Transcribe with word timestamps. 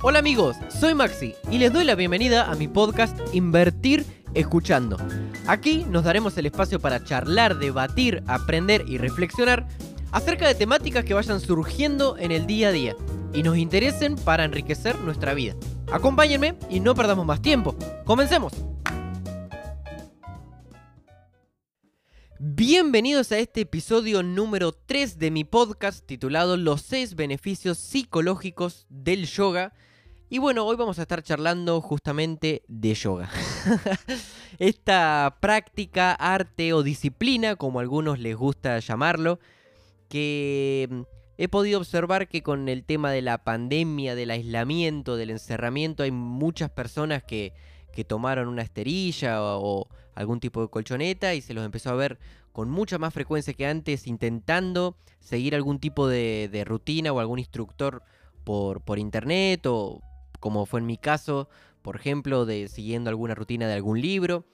Hola 0.00 0.20
amigos, 0.20 0.56
soy 0.68 0.94
Maxi 0.94 1.34
y 1.50 1.58
les 1.58 1.72
doy 1.72 1.84
la 1.84 1.96
bienvenida 1.96 2.48
a 2.48 2.54
mi 2.54 2.68
podcast 2.68 3.18
Invertir 3.34 4.06
Escuchando. 4.32 4.96
Aquí 5.48 5.84
nos 5.90 6.04
daremos 6.04 6.38
el 6.38 6.46
espacio 6.46 6.78
para 6.78 7.02
charlar, 7.02 7.58
debatir, 7.58 8.22
aprender 8.28 8.84
y 8.86 8.98
reflexionar 8.98 9.66
acerca 10.12 10.46
de 10.46 10.54
temáticas 10.54 11.04
que 11.04 11.14
vayan 11.14 11.40
surgiendo 11.40 12.16
en 12.16 12.30
el 12.30 12.46
día 12.46 12.68
a 12.68 12.72
día 12.72 12.96
y 13.34 13.42
nos 13.42 13.58
interesen 13.58 14.14
para 14.14 14.44
enriquecer 14.44 14.96
nuestra 15.00 15.34
vida. 15.34 15.56
Acompáñenme 15.90 16.56
y 16.70 16.78
no 16.78 16.94
perdamos 16.94 17.26
más 17.26 17.42
tiempo. 17.42 17.74
¡Comencemos! 18.04 18.52
Bienvenidos 22.38 23.32
a 23.32 23.38
este 23.38 23.62
episodio 23.62 24.22
número 24.22 24.70
3 24.70 25.18
de 25.18 25.32
mi 25.32 25.42
podcast 25.42 26.06
titulado 26.06 26.56
Los 26.56 26.82
6 26.82 27.16
beneficios 27.16 27.78
psicológicos 27.78 28.86
del 28.88 29.26
yoga. 29.26 29.72
Y 30.30 30.38
bueno, 30.38 30.66
hoy 30.66 30.76
vamos 30.76 30.98
a 30.98 31.02
estar 31.02 31.22
charlando 31.22 31.80
justamente 31.80 32.62
de 32.68 32.92
yoga. 32.92 33.30
Esta 34.58 35.38
práctica, 35.40 36.12
arte 36.12 36.74
o 36.74 36.82
disciplina, 36.82 37.56
como 37.56 37.78
a 37.78 37.82
algunos 37.82 38.18
les 38.18 38.36
gusta 38.36 38.78
llamarlo, 38.78 39.38
que 40.10 40.86
mm, 40.90 41.00
he 41.38 41.48
podido 41.48 41.78
observar 41.78 42.28
que 42.28 42.42
con 42.42 42.68
el 42.68 42.84
tema 42.84 43.10
de 43.10 43.22
la 43.22 43.42
pandemia, 43.42 44.14
del 44.14 44.30
aislamiento, 44.30 45.16
del 45.16 45.30
encerramiento, 45.30 46.02
hay 46.02 46.10
muchas 46.10 46.70
personas 46.70 47.22
que, 47.22 47.54
que 47.90 48.04
tomaron 48.04 48.48
una 48.48 48.62
esterilla 48.62 49.40
o, 49.40 49.88
algún 50.14 50.40
tipo 50.40 50.60
de 50.60 50.68
colchoneta 50.68 51.34
y 51.34 51.40
se 51.40 51.54
los 51.54 51.64
empezó 51.64 51.90
a 51.90 51.94
ver 51.94 52.18
con 52.52 52.68
mucha 52.68 52.98
más 52.98 53.14
frecuencia 53.14 53.54
que 53.54 53.66
antes 53.66 54.06
intentando 54.06 54.96
seguir 55.20 55.54
algún 55.54 55.78
tipo 55.78 56.06
de, 56.08 56.64
rutina 56.66 57.12
o 57.12 57.20
algún 57.20 57.38
instructor 57.38 58.02
por, 58.42 58.80
por, 58.82 58.98
internet 58.98 59.64
o 59.66 60.00
como 60.40 60.66
fue 60.66 60.80
en 60.80 60.86
mi 60.86 60.98
caso, 60.98 61.48
por 61.82 61.96
ejemplo, 61.96 62.46
de 62.46 62.68
siguiendo 62.68 63.10
alguna 63.10 63.34
rutina 63.34 63.66
de 63.66 63.74
algún 63.74 64.00
libro. 64.00 64.44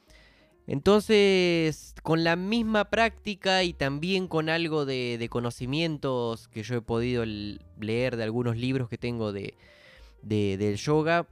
Entonces, 0.66 1.94
con 2.02 2.24
la 2.24 2.36
misma 2.36 2.86
práctica 2.86 3.64
y 3.64 3.74
también 3.74 4.28
con 4.28 4.48
algo 4.48 4.86
de, 4.86 5.26
conocimientos 5.30 6.48
que 6.48 6.62
yo 6.62 6.76
he 6.76 6.80
podido 6.80 7.24
leer 7.24 8.16
de 8.16 8.22
algunos 8.22 8.56
libros 8.56 8.88
que 8.88 8.96
tengo 8.96 9.32
de, 9.32 9.56
del 10.22 10.76
yoga, 10.76 11.28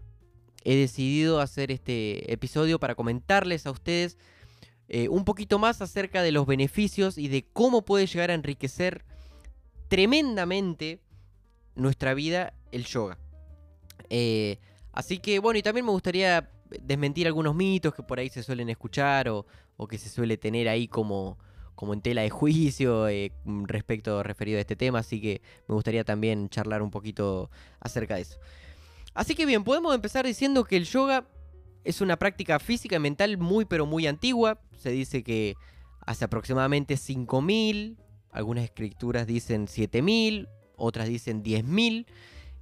he 0.65 0.77
decidido 0.77 1.41
hacer 1.41 1.71
este 1.71 2.33
episodio 2.33 2.79
para 2.79 2.95
comentarles 2.95 3.67
a 3.67 3.71
ustedes 3.71 4.19
eh, 4.89 5.09
un 5.09 5.25
poquito 5.25 5.59
más 5.59 5.81
acerca 5.81 6.23
de 6.23 6.33
los 6.33 6.47
beneficios 6.47 7.17
y 7.17 7.29
de 7.29 7.47
cómo 7.53 7.83
puede 7.83 8.07
llegar 8.07 8.31
a 8.31 8.35
enriquecer 8.35 9.05
tremendamente 9.89 11.01
nuestra 11.75 12.13
vida 12.13 12.53
el 12.71 12.85
yoga. 12.85 13.19
Eh, 14.15 14.59
así 14.93 15.19
que 15.21 15.39
bueno, 15.39 15.59
y 15.59 15.63
también 15.63 15.87
me 15.87 15.91
gustaría 15.91 16.47
desmentir 16.83 17.27
algunos 17.27 17.55
mitos 17.55 17.95
que 17.95 18.03
por 18.03 18.19
ahí 18.19 18.29
se 18.29 18.43
suelen 18.43 18.69
escuchar 18.69 19.31
o, 19.31 19.47
que 19.89 19.97
se 19.97 20.11
suele 20.11 20.37
tener 20.37 20.69
ahí 20.69 20.87
como, 20.87 21.39
como 21.75 21.95
en 21.95 22.03
tela 22.03 22.21
de 22.21 22.31
juicio 22.31 23.09
eh, 23.09 23.33
respecto 23.65 24.23
referido 24.23 24.59
a 24.59 24.61
este 24.61 24.77
tema, 24.77 24.99
así 25.01 25.21
que 25.21 25.41
me 25.67 25.75
gustaría 25.75 26.05
también 26.05 26.51
charlar 26.51 26.83
un 26.83 26.91
poquito 26.91 27.51
acerca 27.81 28.17
de 28.17 28.21
eso. 28.21 28.39
Así 29.15 29.35
que 29.35 29.47
bien, 29.47 29.65
podemos 29.65 29.95
empezar 29.95 30.27
diciendo 30.27 30.63
que 30.65 30.77
el 30.77 30.85
yoga 30.85 31.27
es 31.83 32.03
una 32.03 32.19
práctica 32.19 32.61
física 32.61 32.97
y 32.97 33.01
mental 33.01 33.39
muy 33.39 33.65
pero 33.65 33.87
muy 33.87 34.07
antigua. 34.07 34.61
Se 34.77 34.91
dice 34.91 35.25
que 35.25 35.57
hace 36.05 36.27
aproximadamente 36.27 36.95
5.000, 36.95 37.97
algunas 38.31 38.65
escrituras 38.65 39.27
dicen 39.27 39.67
7.000, 39.67 40.49
otras 40.77 41.09
dicen 41.09 41.43
10.000 41.43 42.07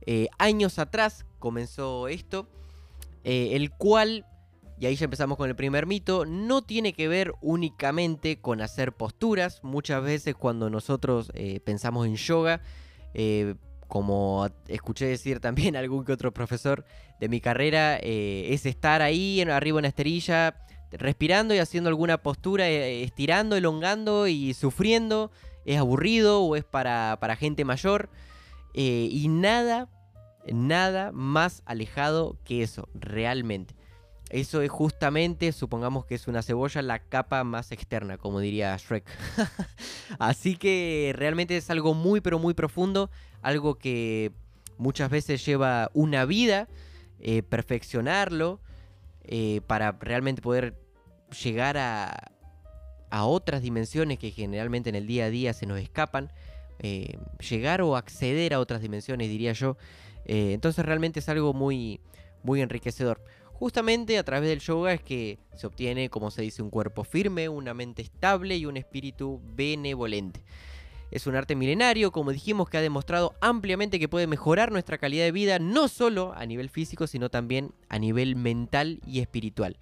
eh, 0.06 0.28
años 0.38 0.78
atrás 0.78 1.26
comenzó 1.40 2.06
esto, 2.06 2.46
eh, 3.24 3.50
el 3.52 3.72
cual, 3.72 4.24
y 4.78 4.86
ahí 4.86 4.94
ya 4.94 5.04
empezamos 5.04 5.36
con 5.36 5.48
el 5.48 5.56
primer 5.56 5.86
mito, 5.86 6.24
no 6.24 6.62
tiene 6.62 6.92
que 6.92 7.08
ver 7.08 7.32
únicamente 7.40 8.40
con 8.40 8.60
hacer 8.60 8.92
posturas. 8.92 9.64
Muchas 9.64 10.04
veces 10.04 10.36
cuando 10.36 10.70
nosotros 10.70 11.32
eh, 11.34 11.58
pensamos 11.58 12.06
en 12.06 12.14
yoga, 12.14 12.62
como 13.90 14.48
escuché 14.68 15.06
decir 15.06 15.40
también 15.40 15.76
algún 15.76 16.06
que 16.06 16.12
otro 16.12 16.32
profesor 16.32 16.86
de 17.18 17.28
mi 17.28 17.42
carrera, 17.42 17.98
eh, 17.98 18.46
es 18.54 18.64
estar 18.64 19.02
ahí 19.02 19.42
arriba 19.42 19.80
en 19.80 19.82
la 19.82 19.88
esterilla, 19.88 20.56
respirando 20.90 21.54
y 21.54 21.58
haciendo 21.58 21.90
alguna 21.90 22.22
postura, 22.22 22.68
eh, 22.68 23.02
estirando, 23.02 23.56
elongando 23.56 24.26
y 24.26 24.54
sufriendo. 24.54 25.30
Es 25.66 25.78
aburrido 25.78 26.40
o 26.42 26.56
es 26.56 26.64
para, 26.64 27.18
gente 27.38 27.66
mayor. 27.66 28.08
Eh, 28.72 29.08
y 29.10 29.28
nada, 29.28 29.88
nada 30.46 31.12
más 31.12 31.62
alejado 31.66 32.36
que 32.44 32.62
eso, 32.62 32.88
realmente. 32.94 33.74
Eso 34.30 34.62
es 34.62 34.70
justamente, 34.70 35.50
supongamos 35.50 36.06
que 36.06 36.14
es 36.14 36.28
una 36.28 36.42
cebolla, 36.42 36.82
la 36.82 37.00
capa 37.00 37.42
más 37.42 37.72
externa, 37.72 38.16
como 38.16 38.38
diría 38.38 38.76
Shrek. 38.76 39.04
Así 40.20 40.56
que 40.56 41.12
realmente 41.16 41.56
es 41.56 41.68
algo 41.68 41.94
muy, 41.94 42.20
pero 42.20 42.38
muy 42.38 42.54
profundo, 42.54 43.10
algo 43.42 43.74
que 43.74 44.30
muchas 44.78 45.10
veces 45.10 45.44
lleva 45.44 45.90
una 45.94 46.24
vida 46.24 46.68
eh, 47.18 47.42
perfeccionarlo 47.42 48.60
eh, 49.24 49.60
para 49.66 49.92
realmente 50.00 50.40
poder 50.40 50.74
llegar 51.42 51.76
a, 51.76 52.32
otras 53.12 53.60
dimensiones 53.60 54.18
que 54.18 54.30
generalmente 54.30 54.88
en 54.88 54.94
el 54.94 55.08
día 55.08 55.24
a 55.24 55.30
día 55.30 55.52
se 55.52 55.66
nos 55.66 55.80
escapan. 55.80 56.30
Eh, 56.78 57.18
llegar 57.50 57.82
o 57.82 57.96
acceder 57.96 58.54
a 58.54 58.60
otras 58.60 58.80
dimensiones, 58.80 59.28
diría 59.28 59.52
yo. 59.52 59.76
Entonces 60.30 60.84
realmente 60.84 61.18
es 61.18 61.28
algo 61.28 61.52
muy, 61.52 62.00
muy 62.44 62.60
enriquecedor. 62.60 63.20
Justamente 63.52 64.16
a 64.16 64.22
través 64.22 64.48
del 64.48 64.60
yoga 64.60 64.92
es 64.92 65.02
que 65.02 65.38
se 65.54 65.66
obtiene, 65.66 66.08
como 66.08 66.30
se 66.30 66.42
dice, 66.42 66.62
un 66.62 66.70
cuerpo 66.70 67.04
firme, 67.04 67.48
una 67.48 67.74
mente 67.74 68.00
estable 68.00 68.56
y 68.56 68.64
un 68.64 68.76
espíritu 68.76 69.40
benevolente. 69.54 70.42
Es 71.10 71.26
un 71.26 71.34
arte 71.34 71.56
milenario, 71.56 72.12
como 72.12 72.30
dijimos, 72.30 72.70
que 72.70 72.78
ha 72.78 72.80
demostrado 72.80 73.34
ampliamente 73.40 73.98
que 73.98 74.08
puede 74.08 74.28
mejorar 74.28 74.70
nuestra 74.70 74.98
calidad 74.98 75.24
de 75.24 75.32
vida, 75.32 75.58
no 75.58 75.88
solo 75.88 76.32
a 76.36 76.46
nivel 76.46 76.70
físico, 76.70 77.08
sino 77.08 77.28
también 77.28 77.74
a 77.88 77.98
nivel 77.98 78.36
mental 78.36 79.00
y 79.04 79.18
espiritual. 79.18 79.78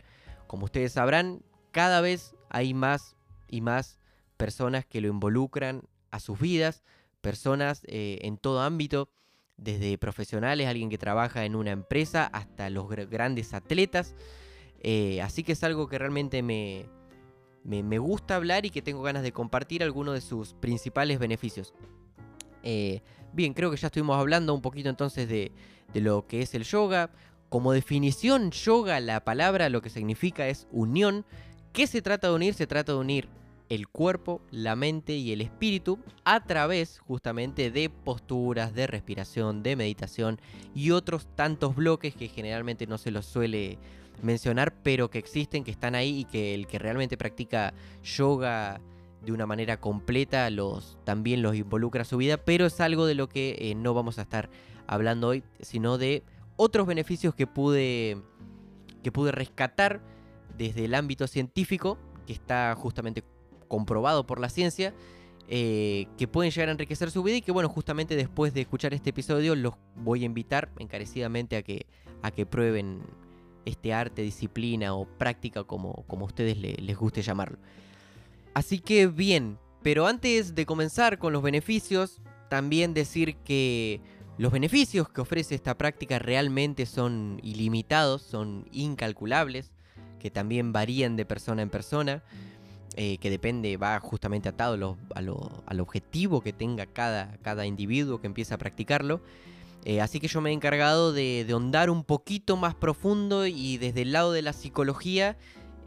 Como 0.46 0.64
ustedes 0.64 0.92
sabrán, 0.92 1.42
cada 1.70 2.00
vez 2.00 2.34
hay 2.48 2.72
más 2.72 3.16
y 3.48 3.60
más 3.60 3.98
personas 4.38 4.86
que 4.86 5.02
lo 5.02 5.08
involucran 5.08 5.82
a 6.10 6.20
sus 6.20 6.40
vidas, 6.40 6.82
personas 7.20 7.82
eh, 7.86 8.20
en 8.22 8.38
todo 8.38 8.62
ámbito 8.62 9.10
desde 9.58 9.98
profesionales, 9.98 10.66
alguien 10.66 10.88
que 10.88 10.98
trabaja 10.98 11.44
en 11.44 11.56
una 11.56 11.72
empresa, 11.72 12.24
hasta 12.24 12.70
los 12.70 12.88
grandes 12.88 13.52
atletas. 13.52 14.14
Eh, 14.80 15.20
así 15.20 15.42
que 15.42 15.52
es 15.52 15.64
algo 15.64 15.88
que 15.88 15.98
realmente 15.98 16.42
me, 16.42 16.86
me, 17.64 17.98
gusta 17.98 18.36
hablar 18.36 18.64
y 18.64 18.70
que 18.70 18.80
tengo 18.80 19.02
ganas 19.02 19.24
de 19.24 19.32
compartir 19.32 19.82
algunos 19.82 20.14
de 20.14 20.20
sus 20.20 20.54
principales 20.54 21.18
beneficios. 21.18 21.74
Eh, 22.62 23.02
bien, 23.32 23.52
creo 23.52 23.70
que 23.70 23.76
ya 23.76 23.88
estuvimos 23.88 24.16
hablando 24.16 24.54
un 24.54 24.62
poquito 24.62 24.88
entonces 24.88 25.28
de, 25.28 25.52
de 25.92 26.00
lo 26.00 26.26
que 26.26 26.40
es 26.42 26.54
el 26.54 26.62
yoga. 26.62 27.10
Como 27.48 27.72
definición, 27.72 28.52
yoga, 28.52 29.00
la 29.00 29.24
palabra 29.24 29.68
lo 29.68 29.82
que 29.82 29.90
significa 29.90 30.46
es 30.46 30.68
unión. 30.70 31.24
¿Qué 31.72 31.86
se 31.86 32.00
trata 32.00 32.28
de 32.28 32.34
unir? 32.34 32.54
Se 32.54 32.66
trata 32.66 32.92
de 32.92 32.98
unir 32.98 33.28
el 33.68 33.88
cuerpo, 33.88 34.40
la 34.50 34.76
mente 34.76 35.14
y 35.14 35.32
el 35.32 35.40
espíritu 35.40 35.98
a 36.24 36.44
través 36.44 36.98
justamente 37.00 37.70
de 37.70 37.90
posturas, 37.90 38.74
de 38.74 38.86
respiración, 38.86 39.62
de 39.62 39.76
meditación 39.76 40.40
y 40.74 40.90
otros 40.90 41.26
tantos 41.34 41.76
bloques 41.76 42.14
que 42.14 42.28
generalmente 42.28 42.86
no 42.86 42.98
se 42.98 43.10
los 43.10 43.26
suele 43.26 43.78
mencionar, 44.22 44.74
pero 44.82 45.10
que 45.10 45.18
existen, 45.18 45.64
que 45.64 45.70
están 45.70 45.94
ahí 45.94 46.20
y 46.20 46.24
que 46.24 46.54
el 46.54 46.66
que 46.66 46.78
realmente 46.78 47.16
practica 47.16 47.74
yoga 48.02 48.80
de 49.24 49.32
una 49.32 49.46
manera 49.46 49.80
completa 49.80 50.48
los, 50.50 50.98
también 51.04 51.42
los 51.42 51.54
involucra 51.56 52.02
a 52.02 52.04
su 52.04 52.16
vida, 52.16 52.36
pero 52.38 52.66
es 52.66 52.80
algo 52.80 53.06
de 53.06 53.14
lo 53.14 53.28
que 53.28 53.56
eh, 53.58 53.74
no 53.74 53.94
vamos 53.94 54.18
a 54.18 54.22
estar 54.22 54.48
hablando 54.86 55.28
hoy, 55.28 55.44
sino 55.60 55.98
de 55.98 56.24
otros 56.56 56.86
beneficios 56.86 57.34
que 57.34 57.46
pude, 57.46 58.22
que 59.02 59.12
pude 59.12 59.32
rescatar 59.32 60.00
desde 60.56 60.86
el 60.86 60.94
ámbito 60.94 61.26
científico, 61.26 61.98
que 62.26 62.32
está 62.32 62.74
justamente 62.76 63.22
comprobado 63.68 64.26
por 64.26 64.40
la 64.40 64.48
ciencia, 64.48 64.94
eh, 65.48 66.06
que 66.18 66.28
pueden 66.28 66.50
llegar 66.50 66.68
a 66.68 66.72
enriquecer 66.72 67.10
su 67.10 67.22
vida 67.22 67.36
y 67.36 67.42
que 67.42 67.52
bueno, 67.52 67.68
justamente 67.68 68.16
después 68.16 68.52
de 68.52 68.62
escuchar 68.62 68.92
este 68.92 69.10
episodio 69.10 69.54
los 69.54 69.74
voy 69.96 70.22
a 70.22 70.26
invitar 70.26 70.70
encarecidamente 70.78 71.56
a 71.56 71.62
que, 71.62 71.86
a 72.22 72.30
que 72.30 72.44
prueben 72.44 73.02
este 73.64 73.92
arte, 73.92 74.22
disciplina 74.22 74.94
o 74.94 75.06
práctica 75.06 75.64
como, 75.64 76.04
como 76.06 76.24
a 76.24 76.28
ustedes 76.28 76.58
les 76.58 76.96
guste 76.96 77.22
llamarlo. 77.22 77.58
Así 78.54 78.78
que 78.78 79.06
bien, 79.06 79.58
pero 79.82 80.06
antes 80.06 80.54
de 80.54 80.66
comenzar 80.66 81.18
con 81.18 81.32
los 81.32 81.42
beneficios, 81.42 82.20
también 82.48 82.94
decir 82.94 83.36
que 83.36 84.00
los 84.36 84.52
beneficios 84.52 85.08
que 85.08 85.20
ofrece 85.20 85.54
esta 85.54 85.76
práctica 85.76 86.18
realmente 86.18 86.86
son 86.86 87.40
ilimitados, 87.42 88.22
son 88.22 88.68
incalculables, 88.72 89.72
que 90.18 90.30
también 90.30 90.72
varían 90.72 91.16
de 91.16 91.24
persona 91.24 91.62
en 91.62 91.70
persona. 91.70 92.22
Eh, 93.00 93.18
que 93.18 93.30
depende, 93.30 93.76
va 93.76 94.00
justamente 94.00 94.48
atado 94.48 94.98
al 95.14 95.80
objetivo 95.80 96.40
que 96.40 96.52
tenga 96.52 96.84
cada, 96.84 97.36
cada 97.42 97.64
individuo 97.64 98.20
que 98.20 98.26
empieza 98.26 98.56
a 98.56 98.58
practicarlo. 98.58 99.20
Eh, 99.84 100.00
así 100.00 100.18
que 100.18 100.26
yo 100.26 100.40
me 100.40 100.50
he 100.50 100.52
encargado 100.52 101.12
de, 101.12 101.44
de 101.46 101.52
ahondar 101.52 101.90
un 101.90 102.02
poquito 102.02 102.56
más 102.56 102.74
profundo 102.74 103.46
y 103.46 103.78
desde 103.78 104.02
el 104.02 104.10
lado 104.10 104.32
de 104.32 104.42
la 104.42 104.52
psicología 104.52 105.36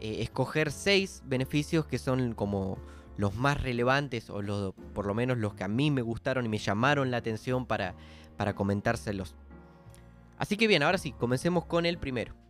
eh, 0.00 0.22
escoger 0.22 0.72
seis 0.72 1.22
beneficios 1.26 1.84
que 1.84 1.98
son 1.98 2.32
como 2.32 2.78
los 3.18 3.34
más 3.34 3.60
relevantes 3.60 4.30
o 4.30 4.40
los, 4.40 4.72
por 4.94 5.04
lo 5.04 5.12
menos 5.12 5.36
los 5.36 5.52
que 5.52 5.64
a 5.64 5.68
mí 5.68 5.90
me 5.90 6.00
gustaron 6.00 6.46
y 6.46 6.48
me 6.48 6.56
llamaron 6.56 7.10
la 7.10 7.18
atención 7.18 7.66
para, 7.66 7.94
para 8.38 8.54
comentárselos. 8.54 9.34
Así 10.38 10.56
que 10.56 10.66
bien, 10.66 10.82
ahora 10.82 10.96
sí, 10.96 11.12
comencemos 11.12 11.66
con 11.66 11.84
el 11.84 11.98
primero. 11.98 12.41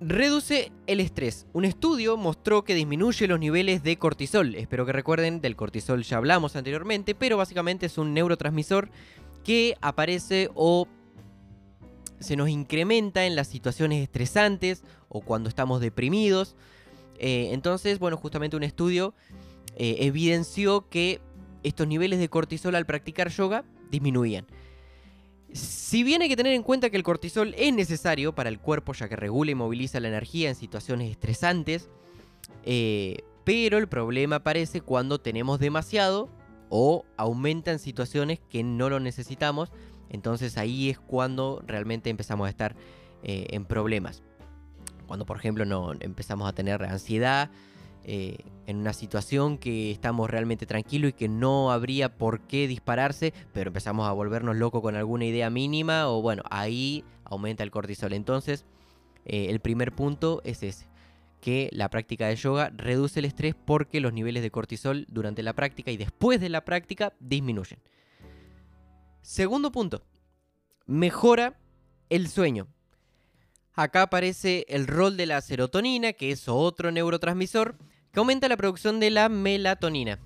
Reduce 0.00 0.70
el 0.86 1.00
estrés. 1.00 1.48
Un 1.52 1.64
estudio 1.64 2.16
mostró 2.16 2.62
que 2.62 2.76
disminuye 2.76 3.26
los 3.26 3.40
niveles 3.40 3.82
de 3.82 3.96
cortisol. 3.98 4.54
Espero 4.54 4.86
que 4.86 4.92
recuerden, 4.92 5.40
del 5.40 5.56
cortisol 5.56 6.04
ya 6.04 6.18
hablamos 6.18 6.54
anteriormente, 6.54 7.16
pero 7.16 7.36
básicamente 7.36 7.86
es 7.86 7.98
un 7.98 8.14
neurotransmisor 8.14 8.90
que 9.42 9.76
aparece 9.80 10.50
o 10.54 10.86
se 12.20 12.36
nos 12.36 12.48
incrementa 12.48 13.26
en 13.26 13.34
las 13.34 13.48
situaciones 13.48 14.02
estresantes 14.02 14.84
o 15.08 15.20
cuando 15.20 15.48
estamos 15.48 15.80
deprimidos. 15.80 16.54
Eh, 17.18 17.48
entonces, 17.52 17.98
bueno, 17.98 18.16
justamente 18.16 18.56
un 18.56 18.62
estudio 18.62 19.14
eh, 19.74 19.96
evidenció 20.00 20.88
que 20.88 21.20
estos 21.64 21.88
niveles 21.88 22.20
de 22.20 22.28
cortisol 22.28 22.76
al 22.76 22.86
practicar 22.86 23.30
yoga 23.30 23.64
disminuían. 23.90 24.46
Si 25.52 26.02
bien 26.04 26.20
hay 26.22 26.28
que 26.28 26.36
tener 26.36 26.52
en 26.52 26.62
cuenta 26.62 26.90
que 26.90 26.96
el 26.96 27.02
cortisol 27.02 27.54
es 27.56 27.72
necesario 27.72 28.34
para 28.34 28.50
el 28.50 28.58
cuerpo 28.58 28.92
ya 28.92 29.08
que 29.08 29.16
regula 29.16 29.50
y 29.50 29.54
moviliza 29.54 30.00
la 30.00 30.08
energía 30.08 30.50
en 30.50 30.54
situaciones 30.54 31.10
estresantes, 31.10 31.88
eh, 32.64 33.22
pero 33.44 33.78
el 33.78 33.88
problema 33.88 34.36
aparece 34.36 34.82
cuando 34.82 35.18
tenemos 35.18 35.58
demasiado 35.58 36.28
o 36.68 37.06
aumenta 37.16 37.72
en 37.72 37.78
situaciones 37.78 38.40
que 38.40 38.62
no 38.62 38.90
lo 38.90 39.00
necesitamos, 39.00 39.72
entonces 40.10 40.58
ahí 40.58 40.90
es 40.90 40.98
cuando 40.98 41.62
realmente 41.66 42.10
empezamos 42.10 42.46
a 42.46 42.50
estar 42.50 42.76
eh, 43.22 43.46
en 43.50 43.64
problemas. 43.64 44.22
Cuando 45.06 45.24
por 45.24 45.38
ejemplo 45.38 45.64
no 45.64 45.92
empezamos 46.00 46.46
a 46.46 46.52
tener 46.52 46.82
ansiedad, 46.82 47.50
eh, 48.10 48.38
en 48.66 48.78
una 48.78 48.94
situación 48.94 49.58
que 49.58 49.90
estamos 49.90 50.30
realmente 50.30 50.64
tranquilos 50.64 51.10
y 51.10 51.12
que 51.12 51.28
no 51.28 51.70
habría 51.70 52.16
por 52.16 52.40
qué 52.40 52.66
dispararse, 52.66 53.34
pero 53.52 53.68
empezamos 53.68 54.08
a 54.08 54.12
volvernos 54.12 54.56
locos 54.56 54.80
con 54.80 54.96
alguna 54.96 55.26
idea 55.26 55.50
mínima 55.50 56.08
o 56.08 56.22
bueno, 56.22 56.42
ahí 56.48 57.04
aumenta 57.24 57.64
el 57.64 57.70
cortisol. 57.70 58.14
Entonces, 58.14 58.64
eh, 59.26 59.48
el 59.50 59.60
primer 59.60 59.92
punto 59.92 60.40
es 60.46 60.62
ese, 60.62 60.86
que 61.42 61.68
la 61.70 61.90
práctica 61.90 62.28
de 62.28 62.36
yoga 62.36 62.72
reduce 62.74 63.18
el 63.18 63.26
estrés 63.26 63.54
porque 63.54 64.00
los 64.00 64.14
niveles 64.14 64.42
de 64.42 64.50
cortisol 64.50 65.04
durante 65.10 65.42
la 65.42 65.52
práctica 65.52 65.90
y 65.90 65.98
después 65.98 66.40
de 66.40 66.48
la 66.48 66.64
práctica 66.64 67.12
disminuyen. 67.20 67.78
Segundo 69.20 69.70
punto, 69.70 70.02
mejora 70.86 71.58
el 72.08 72.28
sueño. 72.28 72.68
Acá 73.74 74.00
aparece 74.00 74.64
el 74.70 74.86
rol 74.86 75.18
de 75.18 75.26
la 75.26 75.42
serotonina, 75.42 76.14
que 76.14 76.30
es 76.30 76.48
otro 76.48 76.90
neurotransmisor 76.90 77.76
que 78.12 78.20
aumenta 78.20 78.48
la 78.48 78.56
producción 78.56 79.00
de 79.00 79.10
la 79.10 79.28
melatonina, 79.28 80.18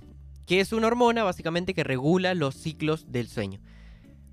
que 0.46 0.60
es 0.60 0.72
una 0.72 0.86
hormona 0.86 1.24
básicamente 1.24 1.74
que 1.74 1.84
regula 1.84 2.34
los 2.34 2.54
ciclos 2.54 3.10
del 3.10 3.28
sueño. 3.28 3.60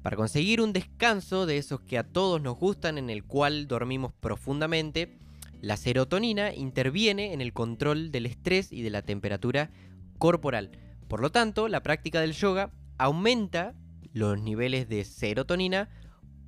Para 0.01 0.15
conseguir 0.15 0.61
un 0.61 0.73
descanso 0.73 1.45
de 1.45 1.57
esos 1.57 1.81
que 1.81 1.97
a 1.97 2.03
todos 2.03 2.41
nos 2.41 2.57
gustan, 2.57 2.97
en 2.97 3.09
el 3.09 3.25
cual 3.25 3.67
dormimos 3.67 4.13
profundamente, 4.13 5.17
la 5.61 5.75
serotonina 5.75 6.53
interviene 6.53 7.33
en 7.33 7.41
el 7.41 7.51
control 7.51 8.11
del 8.11 8.25
estrés 8.25 8.71
y 8.71 8.81
de 8.81 8.89
la 8.91 9.01
temperatura 9.01 9.71
corporal. 10.17 10.71
Por 11.07 11.21
lo 11.21 11.31
tanto, 11.31 11.67
la 11.67 11.83
práctica 11.83 12.21
del 12.21 12.33
yoga 12.33 12.71
aumenta 12.97 13.73
los 14.13 14.39
niveles 14.39 14.87
de 14.87 15.03
serotonina, 15.03 15.89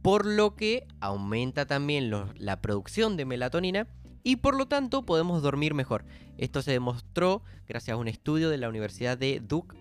por 0.01 0.25
lo 0.25 0.55
que 0.55 0.87
aumenta 0.99 1.65
también 1.65 2.09
la 2.09 2.61
producción 2.61 3.17
de 3.17 3.25
melatonina 3.25 3.87
y 4.23 4.37
por 4.37 4.55
lo 4.55 4.67
tanto 4.67 5.03
podemos 5.03 5.41
dormir 5.41 5.73
mejor. 5.73 6.05
Esto 6.37 6.61
se 6.61 6.71
demostró 6.71 7.43
gracias 7.67 7.95
a 7.95 7.97
un 7.97 8.07
estudio 8.07 8.49
de 8.49 8.57
la 8.57 8.69
Universidad 8.69 9.17
de 9.17 9.39
Duke. 9.39 9.75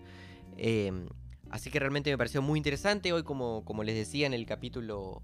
Em, 0.57 1.07
así 1.49 1.69
que 1.69 1.79
realmente 1.79 2.09
me 2.09 2.17
pareció 2.17 2.41
muy 2.41 2.57
interesante. 2.57 3.13
Hoy, 3.13 3.23
como, 3.23 3.63
como 3.65 3.83
les 3.83 3.95
decía 3.95 4.27
en 4.27 4.33
el 4.33 4.45
capítulo 4.45 5.21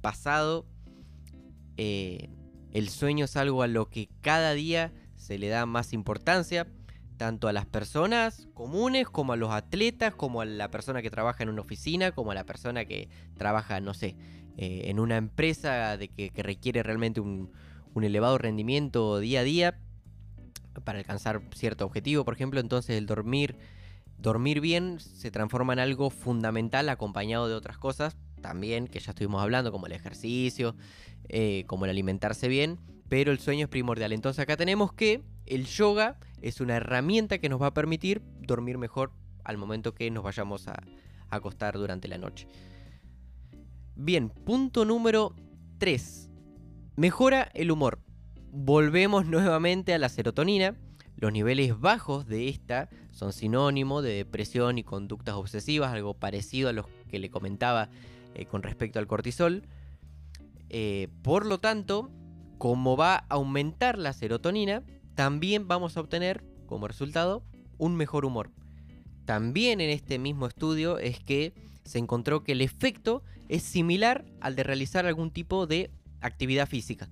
pasado, 0.00 0.66
eh, 1.76 2.30
el 2.72 2.88
sueño 2.88 3.24
es 3.24 3.36
algo 3.36 3.62
a 3.62 3.66
lo 3.66 3.88
que 3.88 4.08
cada 4.20 4.52
día 4.52 4.92
se 5.16 5.38
le 5.38 5.48
da 5.48 5.64
más 5.66 5.92
importancia, 5.92 6.66
tanto 7.16 7.46
a 7.46 7.52
las 7.52 7.66
personas 7.66 8.48
comunes 8.52 9.08
como 9.08 9.32
a 9.32 9.36
los 9.36 9.52
atletas, 9.52 10.14
como 10.14 10.40
a 10.40 10.44
la 10.44 10.70
persona 10.70 11.00
que 11.00 11.10
trabaja 11.10 11.42
en 11.44 11.48
una 11.48 11.62
oficina, 11.62 12.12
como 12.12 12.32
a 12.32 12.34
la 12.34 12.44
persona 12.44 12.84
que 12.84 13.08
trabaja, 13.36 13.80
no 13.80 13.94
sé, 13.94 14.16
eh, 14.56 14.82
en 14.86 14.98
una 14.98 15.16
empresa 15.16 15.96
de 15.96 16.08
que 16.08 16.30
requiere 16.42 16.82
realmente 16.82 17.20
un, 17.20 17.50
un 17.94 18.04
elevado 18.04 18.38
rendimiento 18.38 19.18
día 19.18 19.40
a 19.40 19.44
día 19.44 19.78
para 20.84 20.98
alcanzar 20.98 21.42
cierto 21.54 21.86
objetivo, 21.86 22.24
por 22.24 22.34
ejemplo, 22.34 22.60
entonces 22.60 22.96
el 22.98 23.06
dormir, 23.06 23.56
dormir 24.18 24.60
bien 24.60 24.98
se 25.00 25.30
transforma 25.30 25.72
en 25.72 25.78
algo 25.78 26.10
fundamental 26.10 26.88
acompañado 26.88 27.48
de 27.48 27.54
otras 27.54 27.78
cosas 27.78 28.16
también 28.44 28.88
que 28.88 29.00
ya 29.00 29.12
estuvimos 29.12 29.42
hablando, 29.42 29.72
como 29.72 29.86
el 29.86 29.92
ejercicio, 29.92 30.76
eh, 31.30 31.64
como 31.66 31.86
el 31.86 31.90
alimentarse 31.90 32.46
bien, 32.46 32.78
pero 33.08 33.32
el 33.32 33.38
sueño 33.38 33.64
es 33.64 33.70
primordial. 33.70 34.12
Entonces 34.12 34.38
acá 34.42 34.58
tenemos 34.58 34.92
que 34.92 35.22
el 35.46 35.64
yoga 35.64 36.18
es 36.42 36.60
una 36.60 36.76
herramienta 36.76 37.38
que 37.38 37.48
nos 37.48 37.62
va 37.62 37.68
a 37.68 37.74
permitir 37.74 38.20
dormir 38.40 38.76
mejor 38.76 39.12
al 39.44 39.56
momento 39.56 39.94
que 39.94 40.10
nos 40.10 40.24
vayamos 40.24 40.68
a 40.68 40.82
acostar 41.30 41.78
durante 41.78 42.06
la 42.06 42.18
noche. 42.18 42.46
Bien, 43.96 44.28
punto 44.28 44.84
número 44.84 45.34
3. 45.78 46.33
Mejora 46.96 47.50
el 47.54 47.72
humor. 47.72 47.98
Volvemos 48.52 49.26
nuevamente 49.26 49.94
a 49.94 49.98
la 49.98 50.08
serotonina. 50.08 50.76
Los 51.16 51.32
niveles 51.32 51.80
bajos 51.80 52.24
de 52.26 52.48
esta 52.48 52.88
son 53.10 53.32
sinónimo 53.32 54.00
de 54.00 54.14
depresión 54.14 54.78
y 54.78 54.84
conductas 54.84 55.34
obsesivas, 55.34 55.92
algo 55.92 56.14
parecido 56.14 56.68
a 56.68 56.72
los 56.72 56.86
que 57.08 57.18
le 57.18 57.30
comentaba 57.30 57.88
eh, 58.36 58.46
con 58.46 58.62
respecto 58.62 59.00
al 59.00 59.08
cortisol. 59.08 59.66
Eh, 60.70 61.08
por 61.22 61.46
lo 61.46 61.58
tanto, 61.58 62.12
como 62.58 62.96
va 62.96 63.16
a 63.16 63.26
aumentar 63.28 63.98
la 63.98 64.12
serotonina, 64.12 64.84
también 65.16 65.66
vamos 65.66 65.96
a 65.96 66.00
obtener 66.00 66.44
como 66.66 66.86
resultado 66.86 67.42
un 67.76 67.96
mejor 67.96 68.24
humor. 68.24 68.52
También 69.24 69.80
en 69.80 69.90
este 69.90 70.20
mismo 70.20 70.46
estudio 70.46 70.98
es 70.98 71.18
que 71.18 71.54
se 71.82 71.98
encontró 71.98 72.44
que 72.44 72.52
el 72.52 72.60
efecto 72.60 73.24
es 73.48 73.64
similar 73.64 74.24
al 74.40 74.54
de 74.54 74.62
realizar 74.62 75.06
algún 75.06 75.32
tipo 75.32 75.66
de 75.66 75.90
actividad 76.24 76.68
física. 76.68 77.08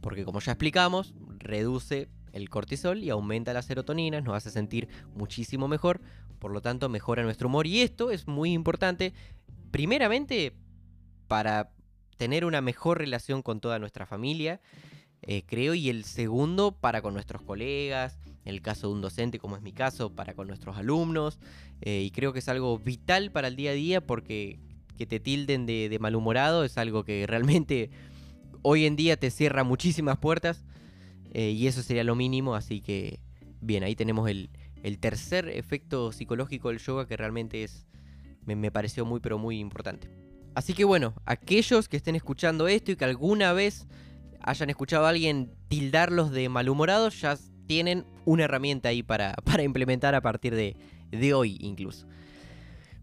Porque 0.00 0.24
como 0.24 0.40
ya 0.40 0.52
explicamos, 0.52 1.14
reduce 1.38 2.08
el 2.32 2.50
cortisol 2.50 3.02
y 3.02 3.10
aumenta 3.10 3.52
la 3.52 3.62
serotonina, 3.62 4.20
nos 4.20 4.34
hace 4.34 4.50
sentir 4.50 4.88
muchísimo 5.14 5.68
mejor, 5.68 6.00
por 6.38 6.50
lo 6.50 6.60
tanto 6.60 6.88
mejora 6.88 7.22
nuestro 7.22 7.48
humor. 7.48 7.66
Y 7.66 7.80
esto 7.80 8.10
es 8.10 8.26
muy 8.26 8.52
importante, 8.52 9.14
primeramente, 9.70 10.52
para 11.28 11.70
tener 12.18 12.44
una 12.44 12.60
mejor 12.60 12.98
relación 12.98 13.42
con 13.42 13.60
toda 13.60 13.78
nuestra 13.78 14.06
familia, 14.06 14.60
eh, 15.22 15.42
creo, 15.46 15.74
y 15.74 15.88
el 15.88 16.04
segundo, 16.04 16.72
para 16.72 17.02
con 17.02 17.14
nuestros 17.14 17.42
colegas, 17.42 18.18
en 18.44 18.54
el 18.54 18.62
caso 18.62 18.88
de 18.88 18.94
un 18.94 19.00
docente, 19.00 19.38
como 19.38 19.56
es 19.56 19.62
mi 19.62 19.72
caso, 19.72 20.14
para 20.14 20.34
con 20.34 20.46
nuestros 20.46 20.76
alumnos, 20.76 21.38
eh, 21.80 22.02
y 22.02 22.10
creo 22.10 22.32
que 22.32 22.38
es 22.38 22.48
algo 22.48 22.78
vital 22.78 23.32
para 23.32 23.48
el 23.48 23.56
día 23.56 23.70
a 23.70 23.74
día 23.74 24.00
porque 24.06 24.60
que 24.96 25.04
te 25.04 25.20
tilden 25.20 25.66
de 25.66 25.94
malhumorado 26.00 26.64
es 26.64 26.78
algo 26.78 27.04
que 27.04 27.26
realmente 27.26 27.90
hoy 28.68 28.84
en 28.84 28.96
día 28.96 29.16
te 29.16 29.30
cierra 29.30 29.62
muchísimas 29.62 30.18
puertas 30.18 30.64
eh, 31.32 31.50
y 31.50 31.68
eso 31.68 31.84
sería 31.84 32.02
lo 32.02 32.16
mínimo, 32.16 32.56
así 32.56 32.80
que 32.80 33.20
bien, 33.60 33.84
ahí 33.84 33.94
tenemos 33.94 34.28
el, 34.28 34.50
tercer 34.98 35.48
efecto 35.48 36.10
psicológico 36.10 36.70
del 36.70 36.78
yoga 36.78 37.06
que 37.06 37.16
realmente 37.16 37.62
es, 37.62 37.86
me, 38.44 38.72
pareció 38.72 39.04
muy 39.04 39.20
pero 39.20 39.38
muy 39.38 39.60
importante. 39.60 40.10
Así 40.56 40.74
que 40.74 40.84
bueno, 40.84 41.14
aquellos 41.26 41.88
que 41.88 41.96
estén 41.96 42.16
escuchando 42.16 42.66
esto 42.66 42.90
y 42.90 42.96
que 42.96 43.04
alguna 43.04 43.52
vez 43.52 43.86
hayan 44.40 44.68
escuchado 44.68 45.06
a 45.06 45.10
alguien 45.10 45.52
tildarlos 45.68 46.32
de 46.32 46.48
malhumorados, 46.48 47.20
ya 47.20 47.38
tienen 47.68 48.04
una 48.24 48.44
herramienta 48.44 48.88
ahí 48.88 49.04
para, 49.04 49.34
para 49.44 49.62
implementar 49.62 50.16
a 50.16 50.22
partir 50.22 50.56
de, 50.56 50.76
de 51.12 51.34
hoy 51.34 51.56
incluso. 51.60 52.08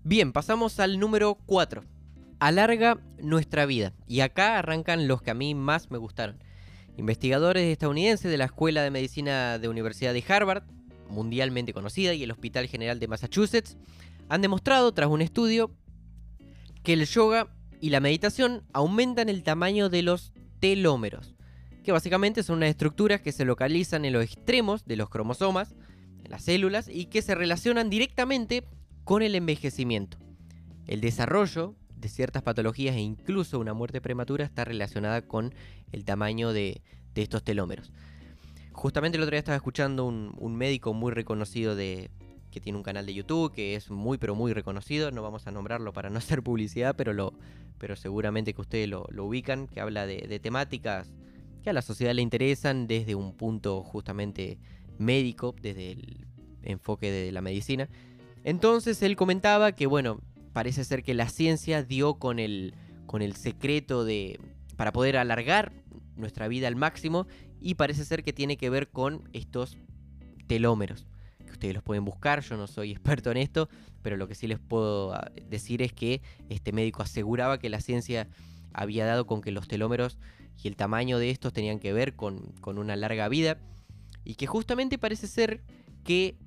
Bien, 0.03 0.33
pasamos 0.33 0.81
al 0.81 0.99
número 0.99 1.35
4 1.45 1.85
alarga 2.39 2.99
nuestra 3.21 3.65
vida. 3.65 3.93
Y 4.07 4.21
acá 4.21 4.57
arrancan 4.59 5.07
los 5.07 5.21
que 5.21 5.31
a 5.31 5.35
mí 5.35 5.55
más 5.55 5.91
me 5.91 5.97
gustaron. 5.97 6.43
Investigadores 6.97 7.71
estadounidenses 7.71 8.29
de 8.29 8.37
la 8.37 8.45
Escuela 8.45 8.83
de 8.83 8.91
Medicina 8.91 9.57
de 9.57 9.67
Universidad 9.67 10.13
de 10.13 10.23
Harvard, 10.27 10.63
mundialmente 11.09 11.73
conocida, 11.73 12.13
y 12.13 12.23
el 12.23 12.31
Hospital 12.31 12.67
General 12.67 12.99
de 12.99 13.07
Massachusetts, 13.07 13.77
han 14.29 14.41
demostrado 14.41 14.93
tras 14.93 15.09
un 15.09 15.21
estudio 15.21 15.71
que 16.83 16.93
el 16.93 17.05
yoga 17.05 17.47
y 17.79 17.89
la 17.89 17.99
meditación 17.99 18.63
aumentan 18.73 19.29
el 19.29 19.43
tamaño 19.43 19.89
de 19.89 20.03
los 20.03 20.33
telómeros, 20.59 21.35
que 21.83 21.91
básicamente 21.91 22.43
son 22.43 22.57
unas 22.57 22.69
estructuras 22.69 23.21
que 23.21 23.31
se 23.31 23.45
localizan 23.45 24.05
en 24.05 24.13
los 24.13 24.23
extremos 24.23 24.85
de 24.85 24.95
los 24.95 25.09
cromosomas, 25.09 25.75
en 26.23 26.31
las 26.31 26.43
células, 26.43 26.87
y 26.87 27.05
que 27.05 27.21
se 27.21 27.35
relacionan 27.35 27.89
directamente 27.89 28.63
con 29.03 29.21
el 29.21 29.35
envejecimiento. 29.35 30.17
El 30.87 31.01
desarrollo 31.01 31.75
de 32.03 32.09
ciertas 32.09 32.43
patologías 32.43 32.95
e 32.95 32.99
incluso 32.99 33.59
una 33.59 33.73
muerte 33.73 34.01
prematura 34.01 34.45
está 34.45 34.63
relacionada 34.65 35.23
con 35.23 35.53
el 35.91 36.05
tamaño 36.05 36.53
de, 36.53 36.81
estos 37.15 37.43
telómeros. 37.43 37.91
Justamente 38.71 39.17
el 39.17 39.23
otro 39.23 39.31
día 39.31 39.39
estaba 39.39 39.55
escuchando 39.55 40.05
un, 40.05 40.35
un 40.37 40.55
médico 40.55 40.93
muy 40.93 41.11
reconocido 41.11 41.75
de, 41.75 42.09
que 42.53 42.61
tiene 42.61 42.77
un 42.77 42.83
canal 42.83 43.05
de 43.07 43.15
YouTube 43.15 43.51
que 43.51 43.75
es 43.75 43.89
muy 43.89 44.19
pero 44.19 44.35
muy 44.35 44.53
reconocido, 44.53 45.09
no 45.09 45.23
vamos 45.23 45.47
a 45.47 45.51
nombrarlo 45.51 45.91
para 45.91 46.11
no 46.11 46.17
hacer 46.19 46.43
publicidad, 46.43 46.95
pero, 46.95 47.11
lo, 47.11 47.33
pero 47.79 47.95
seguramente 47.95 48.53
que 48.53 48.61
ustedes 48.61 48.87
lo, 48.87 49.07
ubican, 49.17 49.67
que 49.67 49.81
habla 49.81 50.05
de, 50.05 50.39
temáticas 50.39 51.11
que 51.63 51.71
a 51.71 51.73
la 51.73 51.81
sociedad 51.81 52.13
le 52.13 52.21
interesan 52.21 52.87
desde 52.87 53.15
un 53.15 53.35
punto 53.35 53.83
justamente 53.83 54.59
médico, 54.99 55.55
desde 55.61 55.93
el 55.93 56.27
enfoque 56.61 57.09
de 57.09 57.31
la 57.31 57.41
medicina. 57.41 57.89
Entonces 58.43 59.01
él 59.01 59.15
comentaba 59.15 59.71
que 59.71 59.87
bueno, 59.87 60.19
parece 60.53 60.83
ser 60.83 61.03
que 61.03 61.13
la 61.13 61.29
ciencia 61.29 61.83
dio 61.83 62.15
con 62.15 62.39
el, 62.39 62.75
con 63.05 63.21
el 63.21 63.35
secreto 63.35 64.05
de 64.05 64.39
para 64.77 64.91
poder 64.91 65.17
alargar 65.17 65.73
nuestra 66.15 66.47
vida 66.47 66.67
al 66.67 66.75
máximo 66.75 67.27
y 67.59 67.75
parece 67.75 68.05
ser 68.05 68.23
que 68.23 68.33
tiene 68.33 68.57
que 68.57 68.69
ver 68.69 68.89
con 68.89 69.29
estos 69.33 69.77
telómeros 70.47 71.05
ustedes 71.53 71.73
los 71.75 71.83
pueden 71.83 72.03
buscar, 72.03 72.41
yo 72.41 72.57
no 72.57 72.67
soy 72.67 72.91
experto 72.91 73.31
en 73.31 73.37
esto, 73.37 73.69
pero 74.01 74.17
lo 74.17 74.27
que 74.27 74.35
sí 74.35 74.47
les 74.47 74.59
puedo 74.59 75.13
ah, 75.13 75.31
decir 75.49 75.81
es 75.81 75.93
que 75.93 76.21
este 76.49 76.73
médico 76.73 77.01
aseguraba 77.01 77.57
que 77.57 77.69
la 77.69 77.79
ciencia 77.79 78.27
había 78.73 79.05
dado 79.05 79.25
con 79.25 79.41
que 79.41 79.51
los 79.51 79.67
telómeros 79.67 80.17
y 80.61 80.67
el 80.67 80.75
tamaño 80.75 81.19
de 81.19 81.29
estos 81.29 81.53
tenían 81.53 81.79
que 81.79 81.93
ver 81.93 82.15
con, 82.15 82.51
con 82.59 82.77
una 82.77 82.95
larga 82.95 83.29
vida 83.29 83.59
y 84.25 84.35
que 84.35 84.47
justamente 84.47 84.97
parece 84.97 85.27
ser 85.27 85.63
que 86.03 86.37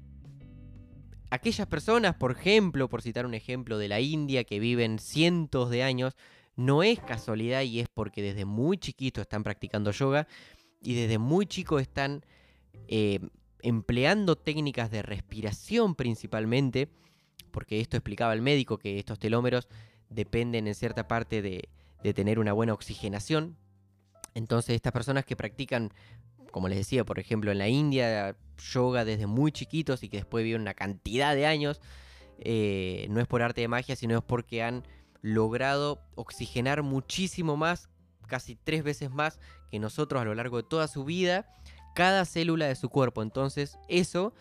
aquellas 1.31 1.67
personas, 1.67 2.15
por 2.15 2.33
ejemplo, 2.33 2.89
por 2.89 3.03
citar 3.03 3.27
un 3.27 3.35
ejemplo 3.35 3.79
de 3.79 3.89
la 3.89 4.01
India, 4.01 4.45
que 4.45 4.59
viven 4.59 4.99
cientos 4.99 5.71
de 5.71 5.83
años, 5.83 6.17
no 6.57 6.83
es 6.83 6.99
casualidad 7.01 7.63
y 7.63 7.81
es 7.81 7.89
porque 7.89 8.23
desde 8.23 8.45
muy 8.45 8.79
chiquito 8.79 9.21
están 9.21 9.43
practicando 9.43 9.91
yoga 9.91 10.27
y 10.81 10.95
desde 10.95 11.19
muy 11.19 11.47
chico 11.47 11.79
están 11.79 12.25
eh, 12.89 13.21
empleando 13.61 14.37
técnicas 14.37 14.91
de 14.91 15.03
respiración 15.03 15.95
principalmente, 15.95 16.89
porque 17.51 17.81
esto 17.81 17.97
explicaba 17.97 18.33
el 18.33 18.43
médico, 18.43 18.79
que 18.79 18.99
estos 18.99 19.19
telómeros 19.19 19.69
dependen 20.09 20.67
en 20.67 20.75
cierta 20.75 21.09
parte 21.09 21.43
de, 21.43 21.69
tener 22.15 22.39
una 22.39 22.53
buena 22.53 22.73
oxigenación. 22.73 23.57
Entonces 24.35 24.77
estas 24.77 24.93
personas 24.93 25.25
que 25.25 25.35
practican, 25.35 25.93
como 26.51 26.69
les 26.69 26.79
decía, 26.79 27.05
por 27.05 27.19
ejemplo 27.19 27.53
en 27.53 27.59
la 27.59 27.69
India, 27.69 28.37
yoga 28.73 29.05
desde 29.05 29.27
muy 29.27 29.53
chiquitos 29.53 30.03
y 30.03 30.09
que 30.09 30.19
después 30.19 30.45
viven 30.45 30.63
una 30.63 30.75
cantidad 30.75 31.35
de 31.35 31.47
años, 31.47 31.81
eh, 32.39 33.07
no 33.11 33.21
es 33.21 33.27
por 33.27 33.43
arte 33.43 33.61
de 33.61 33.69
magia, 33.69 33.97
sino 33.97 34.17
es 34.19 34.25
porque 34.25 34.63
han 34.63 34.85
logrado 35.23 36.01
oxigenar 36.15 36.83
muchísimo 36.83 37.57
más, 37.57 37.89
casi 38.27 38.57
tres 38.57 38.83
veces 38.83 39.11
más 39.11 39.39
que 39.71 39.79
nosotros 39.79 40.21
a 40.21 40.25
lo 40.25 40.35
largo 40.35 40.59
de 40.59 40.63
toda 40.63 40.89
su 40.89 41.05
vida 41.05 41.47
cada 41.97 42.27
célula 42.27 42.67
de 42.67 42.77
su 42.77 42.91
cuerpo. 42.91 43.23
Entonces 43.23 43.79
eso 43.89 44.35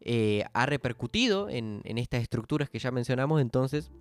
eh, 0.00 0.44
ha 0.52 0.66
repercutido 0.66 1.48
en, 1.48 1.82
estas 1.84 2.22
estructuras 2.22 2.68
que 2.68 2.80
ya 2.80 2.90
mencionamos. 2.90 3.40
Entonces 3.40 3.92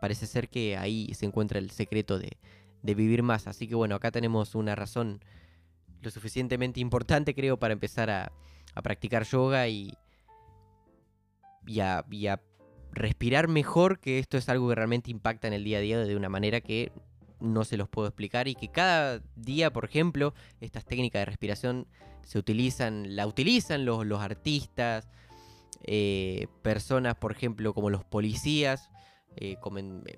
parece 0.00 0.26
ser 0.26 0.50
que 0.50 0.76
ahí 0.76 1.14
se 1.14 1.24
encuentra 1.24 1.58
el 1.58 1.70
secreto 1.70 2.18
de, 2.18 2.36
vivir 2.82 3.22
más. 3.22 3.46
Así 3.46 3.66
que 3.66 3.74
bueno, 3.74 3.94
acá 3.94 4.10
tenemos 4.10 4.54
una 4.54 4.74
razón 4.74 5.20
lo 6.04 6.10
suficientemente 6.10 6.80
importante 6.80 7.34
creo 7.34 7.58
para 7.58 7.72
empezar 7.72 8.10
a, 8.10 8.32
practicar 8.82 9.24
yoga 9.24 9.68
y, 9.68 9.94
y, 11.66 11.80
a, 11.80 12.04
respirar 12.92 13.48
mejor, 13.48 13.98
que 13.98 14.18
esto 14.18 14.36
es 14.36 14.48
algo 14.48 14.68
que 14.68 14.74
realmente 14.74 15.10
impacta 15.10 15.48
en 15.48 15.54
el 15.54 15.64
día 15.64 15.78
a 15.78 15.80
día 15.80 15.98
de 15.98 16.16
una 16.16 16.28
manera 16.28 16.60
que 16.60 16.92
no 17.40 17.64
se 17.64 17.76
los 17.76 17.88
puedo 17.88 18.08
explicar 18.08 18.46
y 18.48 18.54
que 18.54 18.68
cada 18.68 19.20
día, 19.36 19.72
por 19.72 19.84
ejemplo, 19.84 20.34
estas 20.60 20.84
técnicas 20.84 21.20
de 21.20 21.26
respiración 21.26 21.86
se 22.22 22.38
utilizan, 22.38 23.16
la 23.16 23.26
utilizan 23.26 23.84
los, 23.84 24.20
artistas, 24.20 25.08
eh, 25.82 26.46
personas, 26.62 27.16
por 27.16 27.32
ejemplo, 27.32 27.74
como 27.74 27.90
los 27.90 28.04
policías. 28.04 28.90
Eh, 29.36 29.56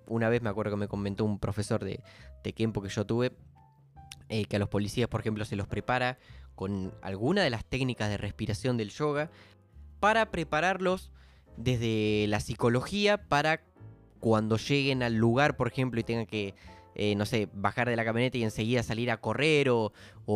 una 0.06 0.28
vez 0.28 0.42
me 0.42 0.50
acuerdo 0.50 0.72
que 0.72 0.76
me 0.76 0.88
comentó 0.88 1.24
un 1.24 1.38
profesor 1.38 1.82
de, 1.82 2.02
de 2.44 2.52
tiempo 2.52 2.82
que 2.82 2.90
yo 2.90 3.06
tuve, 3.06 3.32
eh, 4.28 4.44
que 4.46 4.56
a 4.56 4.58
los 4.58 4.68
policías, 4.68 5.08
por 5.08 5.20
ejemplo, 5.20 5.44
se 5.44 5.56
los 5.56 5.66
prepara 5.66 6.18
con 6.54 6.92
alguna 7.02 7.42
de 7.42 7.50
las 7.50 7.64
técnicas 7.64 8.08
de 8.08 8.16
respiración 8.16 8.76
del 8.76 8.90
yoga 8.90 9.30
para 10.00 10.30
prepararlos 10.30 11.10
desde 11.56 12.26
la 12.28 12.40
psicología 12.40 13.28
para 13.28 13.62
cuando 14.20 14.56
lleguen 14.56 15.02
al 15.02 15.14
lugar, 15.14 15.56
por 15.56 15.68
ejemplo, 15.68 16.00
y 16.00 16.04
tengan 16.04 16.26
que 16.26 16.54
eh, 16.98 17.14
no 17.14 17.26
sé, 17.26 17.50
bajar 17.52 17.90
de 17.90 17.96
la 17.96 18.06
camioneta 18.06 18.38
y 18.38 18.42
enseguida 18.42 18.82
salir 18.82 19.10
a 19.10 19.18
correr 19.18 19.68
o, 19.68 19.92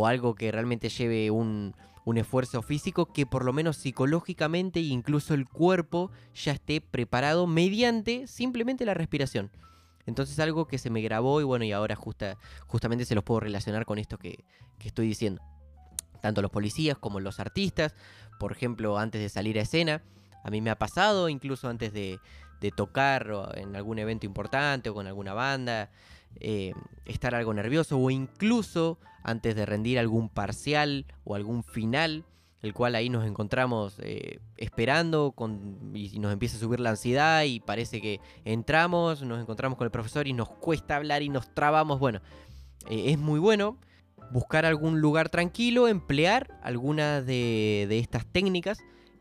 algo 0.07 0.35
que 0.35 0.53
realmente 0.53 0.91
lleve 0.91 1.31
un, 1.31 1.75
esfuerzo 2.17 2.61
físico 2.61 3.07
que 3.07 3.25
por 3.25 3.45
lo 3.45 3.53
menos 3.53 3.77
psicológicamente 3.77 4.81
e 4.81 4.83
incluso 4.83 5.33
el 5.33 5.47
cuerpo 5.47 6.11
ya 6.35 6.51
esté 6.51 6.81
preparado 6.81 7.47
mediante 7.47 8.27
simplemente 8.27 8.85
la 8.85 8.95
respiración. 8.95 9.51
Entonces 10.11 10.39
algo 10.39 10.67
que 10.67 10.77
se 10.77 10.91
me 10.91 11.01
grabó 11.01 11.41
y 11.41 11.45
bueno, 11.45 11.65
y 11.65 11.73
ahora 11.73 11.97
justa, 11.97 12.37
justamente 12.67 13.05
se 13.07 13.15
los 13.15 13.25
puedo 13.25 13.41
relacionar 13.41 13.87
con 13.87 13.99
esto 13.99 14.19
que, 14.19 14.45
estoy 14.85 15.07
diciendo. 15.07 15.43
Tanto 16.21 16.43
los 16.43 16.51
policías 16.51 16.99
como 16.99 17.21
los 17.21 17.41
artistas, 17.41 17.95
por 18.39 18.53
ejemplo, 18.53 18.99
antes 18.99 19.23
de 19.23 19.29
salir 19.29 19.59
a 19.59 19.63
escena, 19.63 20.03
a 20.45 20.51
mí 20.51 20.61
me 20.61 20.71
ha 20.71 20.79
pasado, 20.79 21.29
incluso 21.29 21.69
antes 21.69 21.93
de, 21.93 22.19
de 22.61 22.71
tocar 22.71 23.31
en 23.55 23.75
algún 23.75 23.99
evento 23.99 24.27
importante 24.27 24.91
o 24.91 24.95
con 24.95 25.07
alguna 25.07 25.33
banda, 25.33 25.91
eh, 26.39 26.73
estar 27.07 27.35
algo 27.35 27.53
nervioso 27.55 27.99
o 27.99 28.11
incluso 28.11 28.99
antes 29.23 29.57
de 29.57 29.67
rendir 29.67 29.99
algún 29.99 30.29
parcial 30.29 31.07
o 31.25 31.35
algún 31.35 31.65
final, 31.65 32.25
el 32.63 32.75
cual 32.75 32.95
ahí 32.95 33.09
nos 33.09 33.27
encontramos 33.27 33.97
eh, 34.01 34.39
esperando 34.57 35.33
con, 35.33 35.93
y 35.95 36.19
nos 36.19 36.33
empieza 36.33 36.57
a 36.57 36.61
subir 36.61 36.81
la 36.81 36.91
ansiedad 36.91 37.45
y 37.45 37.61
parece 37.61 38.01
que 38.01 38.21
entramos, 38.45 39.23
nos 39.23 39.41
encontramos 39.41 39.79
con 39.79 39.87
el 39.87 39.91
profesor 39.91 40.29
y 40.29 40.33
nos 40.33 40.49
cuesta 40.49 40.97
hablar 40.97 41.23
y 41.23 41.29
nos 41.29 41.55
trabamos. 41.55 41.99
Bueno, 41.99 42.21
eh, 42.89 43.05
es 43.07 43.19
muy 43.19 43.41
bueno 43.41 43.79
buscar 44.31 44.67
algún 44.67 45.01
lugar 45.01 45.29
tranquilo, 45.29 45.89
emplear 45.89 46.59
alguna 46.63 47.23
de, 47.23 47.87
de 47.89 47.99
estas 47.99 48.27
técnicas 48.27 48.79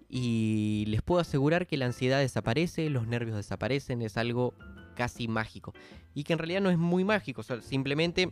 y 0.10 0.86
les 0.88 1.02
puedo 1.02 1.22
asegurar 1.22 1.66
que 1.66 1.78
la 1.78 1.86
ansiedad 1.86 2.20
desaparece, 2.20 2.90
los 2.90 3.08
nervios 3.08 3.38
desaparecen, 3.38 4.02
es 4.02 4.18
algo 4.18 4.54
casi 4.96 5.28
mágico. 5.28 5.74
Y 6.14 6.24
que 6.26 6.34
en 6.34 6.40
realidad 6.40 6.62
no 6.62 6.70
es 6.70 6.78
muy 6.78 7.06
mágico, 7.06 7.42
simplemente 7.62 8.32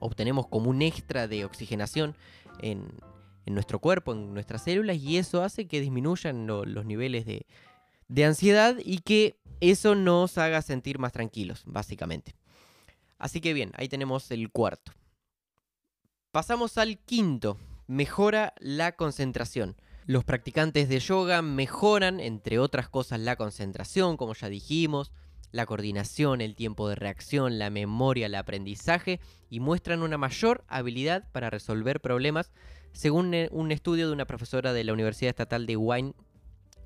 obtenemos 0.00 0.46
como 0.48 0.70
un 0.70 0.82
extra 0.82 1.28
de 1.28 1.44
oxigenación 1.44 2.16
en, 2.60 2.88
nuestro 3.54 3.78
cuerpo, 3.78 4.12
en 4.12 4.34
nuestras 4.34 4.62
células, 4.62 4.96
y 4.96 5.18
eso 5.18 5.42
hace 5.42 5.66
que 5.66 5.80
disminuyan 5.80 6.46
los 6.46 6.84
niveles 6.84 7.26
de, 7.26 7.46
de 8.08 8.24
ansiedad 8.24 8.76
y 8.84 8.98
que 8.98 9.38
eso 9.60 9.94
nos 9.94 10.38
haga 10.38 10.62
sentir 10.62 10.98
más 10.98 11.12
tranquilos, 11.12 11.62
básicamente. 11.66 12.34
Así 13.18 13.40
que 13.40 13.52
bien, 13.52 13.72
ahí 13.74 13.88
tenemos 13.88 14.30
el 14.30 14.50
cuarto. 14.50 14.92
Pasamos 16.30 16.78
al 16.78 16.98
quinto, 16.98 17.58
mejora 17.86 18.54
la 18.58 18.92
concentración. 18.92 19.76
Los 20.06 20.24
practicantes 20.24 20.88
de 20.88 21.00
yoga 21.00 21.42
mejoran, 21.42 22.20
entre 22.20 22.58
otras 22.58 22.88
cosas, 22.88 23.20
la 23.20 23.36
concentración, 23.36 24.16
como 24.16 24.34
ya 24.34 24.48
dijimos, 24.48 25.12
la 25.50 25.66
coordinación, 25.66 26.40
el 26.40 26.54
tiempo 26.54 26.88
de 26.88 26.94
reacción, 26.94 27.58
la 27.58 27.70
memoria, 27.70 28.26
el 28.26 28.34
aprendizaje 28.34 29.20
y 29.50 29.60
muestran 29.60 30.02
una 30.02 30.18
mayor 30.18 30.64
habilidad 30.68 31.30
para 31.32 31.50
resolver 31.50 32.00
problemas, 32.00 32.52
según 32.92 33.34
eh, 33.34 33.48
un 33.52 33.72
estudio 33.72 34.06
de 34.06 34.12
una 34.12 34.26
profesora 34.26 34.72
de 34.72 34.84
la 34.84 34.92
Universidad 34.92 35.30
Estatal 35.30 35.66
de 35.66 35.76
Wine 35.76 36.14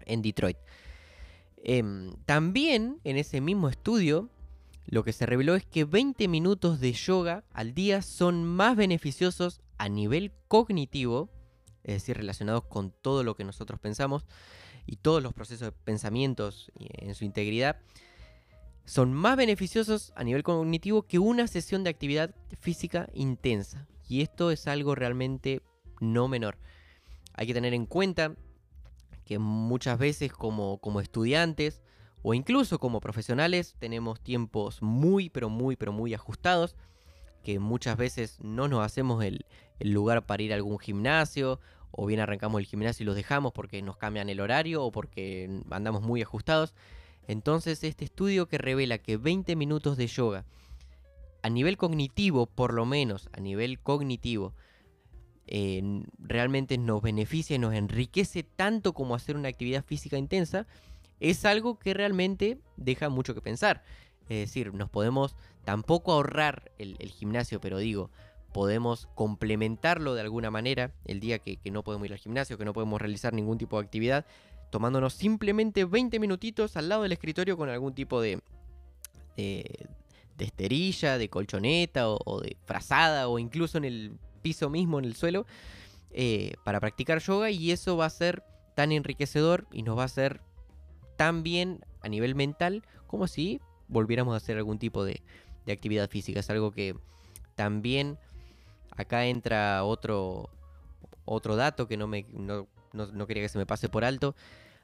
en 0.06 0.22
Detroit. 0.22 0.58
Em, 1.64 2.12
también 2.26 3.00
en 3.04 3.16
ese 3.16 3.40
mismo 3.40 3.68
estudio, 3.68 4.28
lo 4.86 5.04
que 5.04 5.12
se 5.12 5.26
reveló 5.26 5.54
es 5.54 5.64
que 5.64 5.84
20 5.84 6.26
minutos 6.28 6.80
de 6.80 6.92
yoga 6.92 7.44
al 7.52 7.74
día 7.74 8.02
son 8.02 8.44
más 8.44 8.76
beneficiosos 8.76 9.60
a 9.78 9.88
nivel 9.88 10.32
cognitivo, 10.48 11.30
es 11.84 11.94
decir, 11.94 12.16
relacionados 12.16 12.64
con 12.64 12.90
todo 12.90 13.22
lo 13.22 13.36
que 13.36 13.44
nosotros 13.44 13.80
pensamos 13.80 14.26
y 14.86 14.96
todos 14.96 15.22
los 15.22 15.32
procesos 15.32 15.68
de 15.68 15.72
pensamientos 15.72 16.72
en 16.76 17.14
su 17.14 17.24
integridad, 17.24 17.76
son 18.84 19.12
más 19.12 19.36
beneficiosos 19.36 20.12
a 20.16 20.24
nivel 20.24 20.42
cognitivo 20.42 21.02
que 21.02 21.18
una 21.18 21.46
sesión 21.46 21.84
de 21.84 21.90
actividad 21.90 22.34
física 22.60 23.08
intensa. 23.14 23.86
Y 24.08 24.22
esto 24.22 24.50
es 24.50 24.66
algo 24.66 24.94
realmente 24.94 25.62
no 26.02 26.28
menor. 26.28 26.58
Hay 27.34 27.46
que 27.46 27.54
tener 27.54 27.72
en 27.72 27.86
cuenta 27.86 28.34
que 29.24 29.38
muchas 29.38 29.98
veces 29.98 30.32
como, 30.32 30.78
como 30.78 31.00
estudiantes 31.00 31.80
o 32.22 32.34
incluso 32.34 32.78
como 32.78 33.00
profesionales 33.00 33.74
tenemos 33.78 34.20
tiempos 34.20 34.82
muy 34.82 35.30
pero 35.30 35.48
muy 35.48 35.76
pero 35.76 35.92
muy 35.92 36.12
ajustados 36.12 36.76
que 37.42 37.58
muchas 37.58 37.96
veces 37.96 38.38
no 38.40 38.68
nos 38.68 38.84
hacemos 38.84 39.24
el, 39.24 39.46
el, 39.78 39.92
lugar 39.92 40.26
para 40.26 40.42
ir 40.42 40.52
a 40.52 40.56
algún 40.56 40.78
gimnasio 40.78 41.60
o 41.90 42.06
bien 42.06 42.20
arrancamos 42.20 42.60
el 42.60 42.66
gimnasio 42.66 43.04
y 43.04 43.06
los 43.06 43.16
dejamos 43.16 43.52
porque 43.52 43.82
nos 43.82 43.96
cambian 43.96 44.28
el 44.28 44.40
horario 44.40 44.84
o 44.84 44.92
porque 44.92 45.62
andamos 45.70 46.02
muy 46.02 46.22
ajustados. 46.22 46.74
Entonces 47.26 47.84
este 47.84 48.04
estudio 48.04 48.46
que 48.48 48.58
revela 48.58 48.98
que 48.98 49.16
20 49.16 49.56
minutos 49.56 49.96
de 49.96 50.06
yoga, 50.06 50.44
a 51.42 51.50
nivel 51.50 51.76
cognitivo, 51.76 52.46
por 52.46 52.72
lo 52.72 52.86
menos 52.86 53.28
a 53.32 53.40
nivel 53.40 53.80
cognitivo, 53.80 54.54
eh, 55.54 55.82
realmente 56.18 56.78
nos 56.78 57.02
beneficia 57.02 57.56
y 57.56 57.58
nos 57.58 57.74
enriquece 57.74 58.42
tanto 58.42 58.94
como 58.94 59.14
hacer 59.14 59.36
una 59.36 59.50
actividad 59.50 59.84
física 59.84 60.16
intensa, 60.16 60.66
es 61.20 61.44
algo 61.44 61.78
que 61.78 61.92
realmente 61.92 62.56
deja 62.78 63.10
mucho 63.10 63.34
que 63.34 63.42
pensar. 63.42 63.84
Es 64.30 64.48
decir, 64.48 64.72
nos 64.72 64.88
podemos 64.88 65.36
tampoco 65.66 66.12
ahorrar 66.12 66.72
el, 66.78 66.96
gimnasio, 67.10 67.60
pero 67.60 67.76
digo, 67.76 68.10
podemos 68.54 69.10
complementarlo 69.14 70.14
de 70.14 70.22
alguna 70.22 70.50
manera 70.50 70.94
el 71.04 71.20
día 71.20 71.38
que, 71.38 71.58
no 71.70 71.84
podemos 71.84 72.06
ir 72.06 72.12
al 72.14 72.18
gimnasio, 72.18 72.56
que 72.56 72.64
no 72.64 72.72
podemos 72.72 72.98
realizar 72.98 73.34
ningún 73.34 73.58
tipo 73.58 73.78
de 73.78 73.84
actividad, 73.84 74.24
tomándonos 74.70 75.12
simplemente 75.12 75.84
20 75.84 76.18
minutitos 76.18 76.78
al 76.78 76.88
lado 76.88 77.02
del 77.02 77.12
escritorio 77.12 77.58
con 77.58 77.68
algún 77.68 77.94
tipo 77.94 78.22
de, 78.22 78.40
de, 79.36 79.86
esterilla, 80.38 81.18
de 81.18 81.28
colchoneta 81.28 82.08
o, 82.08 82.40
de 82.40 82.56
frazada 82.64 83.28
o 83.28 83.38
incluso 83.38 83.76
en 83.76 83.84
el 83.84 84.12
piso 84.42 84.68
mismo, 84.68 84.98
en 84.98 85.04
el 85.04 85.14
suelo, 85.14 85.46
eh, 86.10 86.54
para 86.64 86.80
practicar 86.80 87.20
yoga 87.20 87.50
y 87.50 87.70
eso 87.70 87.96
va 87.96 88.06
a 88.06 88.10
ser 88.10 88.42
tan 88.74 88.92
enriquecedor 88.92 89.66
y 89.72 89.82
nos 89.82 89.96
va 89.96 90.02
a 90.02 90.06
hacer 90.06 90.42
tan 91.16 91.42
bien 91.42 91.84
a 92.02 92.08
nivel 92.08 92.34
mental 92.34 92.82
como 93.06 93.26
si 93.26 93.60
volviéramos 93.88 94.34
a 94.34 94.38
hacer 94.38 94.56
algún 94.56 94.78
tipo 94.78 95.04
de, 95.04 95.22
actividad 95.70 96.10
física. 96.10 96.40
Es 96.40 96.50
algo 96.50 96.72
que 96.72 96.96
también 97.54 98.18
acá 98.96 99.26
entra 99.26 99.84
otro, 99.84 100.50
otro 101.24 101.56
dato 101.56 101.86
que 101.86 101.96
no, 101.96 102.08
me, 102.08 102.26
no, 102.32 102.66
quería 103.26 103.44
que 103.44 103.48
se 103.48 103.58
me 103.58 103.66
pase 103.66 103.88
por 103.88 104.04
alto. 104.04 104.34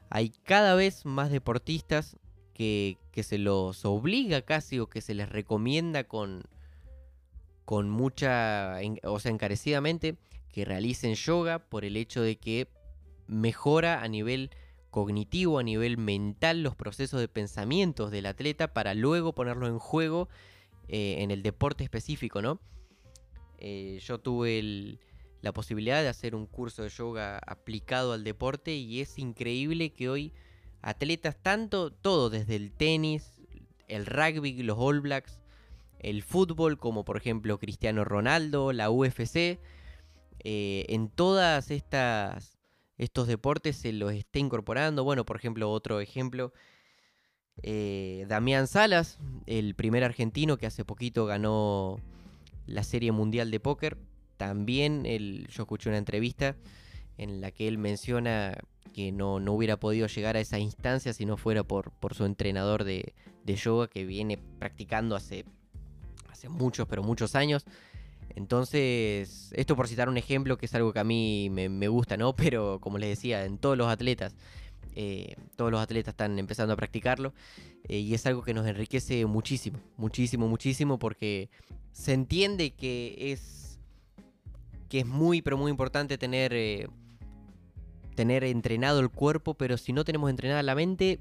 Hay 0.09 0.29
cada 0.29 0.75
vez 0.75 1.05
más 1.05 1.31
deportistas 1.31 2.17
que, 2.53 2.97
que, 3.11 3.23
se 3.23 3.37
los 3.37 3.83
obliga 3.85 4.41
casi 4.41 4.79
o 4.79 4.87
que 4.87 5.01
se 5.01 5.13
les 5.13 5.29
recomienda 5.29 6.05
con, 6.05 6.43
con 7.69 7.87
mucha, 7.87 8.79
o 9.03 9.19
sea, 9.19 9.31
encarecidamente, 9.31 10.17
que 10.51 10.65
realicen 10.65 11.13
yoga 11.13 11.59
por 11.59 11.85
el 11.85 11.97
hecho 11.97 12.23
de 12.23 12.35
que 12.35 12.67
mejora 13.27 14.01
a 14.01 14.07
nivel 14.07 14.49
cognitivo, 14.89 15.59
a 15.59 15.63
nivel 15.63 15.99
mental, 15.99 16.63
los 16.63 16.75
procesos 16.75 17.19
de 17.19 17.27
pensamientos 17.27 18.09
del 18.09 18.25
atleta 18.25 18.73
para 18.73 18.95
luego 18.95 19.35
ponerlo 19.35 19.67
en 19.67 19.77
juego 19.77 20.29
eh, 20.87 21.17
en 21.19 21.29
el 21.29 21.43
deporte 21.43 21.83
específico, 21.83 22.41
¿no? 22.41 22.59
Eh, 23.59 23.99
yo 24.01 24.17
tuve 24.17 24.97
la 25.43 25.53
posibilidad 25.53 26.01
de 26.01 26.07
hacer 26.07 26.33
un 26.33 26.47
curso 26.47 26.81
de 26.81 26.89
yoga 26.89 27.37
aplicado 27.45 28.13
al 28.13 28.23
deporte 28.23 28.73
y 28.73 28.99
es 28.99 29.19
increíble 29.19 29.91
que 29.91 30.09
hoy 30.09 30.33
atletas, 30.81 31.37
tanto 31.39 31.91
todo, 31.91 32.31
desde 32.31 32.55
el 32.55 32.71
tenis, 32.71 33.43
el 33.87 34.07
rugby, 34.07 34.63
los 34.63 34.79
All 34.79 35.01
Blacks, 35.01 35.39
el 35.99 36.23
fútbol, 36.23 36.77
como 36.77 37.05
por 37.05 37.17
ejemplo 37.17 37.59
Cristiano 37.59 38.03
Ronaldo, 38.05 38.73
la 38.73 38.89
UFC, 38.89 39.59
eh, 40.43 40.85
en 40.89 41.09
todas 41.09 41.71
estas 41.71 42.57
estos 42.97 43.27
deportes 43.27 43.77
se 43.77 43.93
los 43.93 44.11
esté 44.11 44.39
incorporando. 44.39 45.03
Bueno, 45.03 45.25
por 45.25 45.37
ejemplo, 45.37 45.71
otro 45.71 46.01
ejemplo, 46.01 46.51
eh, 47.63 48.25
Damián 48.27 48.67
Salas, 48.67 49.19
el 49.45 49.73
primer 49.73 50.03
argentino 50.03 50.57
que 50.57 50.67
hace 50.67 50.83
poquito 50.83 51.25
ganó 51.25 51.99
la 52.67 52.83
Serie 52.83 53.11
Mundial 53.13 53.51
de 53.51 53.59
Póker. 53.59 53.97
También 54.37 55.05
yo 55.05 55.63
escuché 55.63 55.89
una 55.89 55.97
entrevista 55.97 56.55
en 57.17 57.41
la 57.41 57.51
que 57.51 57.67
él 57.67 57.77
menciona 57.77 58.57
que 58.93 59.11
no, 59.11 59.35
hubiera 59.35 59.77
podido 59.77 60.07
llegar 60.07 60.35
a 60.35 60.39
esa 60.39 60.59
instancia 60.59 61.13
si 61.13 61.25
no 61.25 61.37
fuera 61.37 61.63
por, 61.63 61.91
por 61.91 62.13
su 62.13 62.25
entrenador 62.25 62.83
de, 62.83 63.13
yoga 63.45 63.87
que 63.87 64.05
viene 64.05 64.37
practicando 64.37 65.15
hace, 65.15 65.43
hace 66.29 66.49
muchos, 66.49 66.87
pero 66.87 67.03
muchos 67.03 67.35
años. 67.35 67.65
Entonces, 68.35 69.51
esto 69.53 69.75
por 69.75 69.87
citar 69.87 70.07
un 70.07 70.17
ejemplo 70.17 70.57
que 70.57 70.65
es 70.65 70.75
algo 70.75 70.93
que 70.93 70.99
a 70.99 71.03
mí 71.03 71.49
me, 71.49 71.87
gusta, 71.87 72.17
¿no? 72.17 72.33
Pero 72.35 72.79
como 72.79 72.97
les 72.97 73.09
decía, 73.09 73.45
en 73.45 73.57
todos 73.57 73.77
los 73.77 73.87
atletas, 73.87 74.35
eh, 74.95 75.35
todos 75.55 75.71
los 75.71 75.81
atletas 75.81 76.13
están 76.13 76.39
empezando 76.39 76.73
a 76.73 76.77
practicarlo 76.77 77.33
eh, 77.87 77.99
y 77.99 78.13
es 78.13 78.25
algo 78.25 78.43
que 78.43 78.53
nos 78.53 78.67
enriquece 78.67 79.25
muchísimo, 79.25 79.79
muchísimo, 79.97 80.47
muchísimo 80.47 80.99
porque 80.99 81.49
se 81.91 82.13
entiende 82.13 82.71
que 82.71 83.31
es, 83.31 83.79
que 84.89 84.99
es 84.99 85.05
muy, 85.05 85.41
pero 85.41 85.57
muy 85.57 85.71
importante 85.71 86.17
tener, 86.17 86.53
eh, 86.53 86.87
tener 88.15 88.43
entrenado 88.43 88.99
el 88.99 89.09
cuerpo, 89.09 89.53
pero 89.53 89.77
si 89.77 89.93
no 89.93 90.03
tenemos 90.03 90.29
entrenada 90.29 90.63
la 90.63 90.75
mente, 90.75 91.19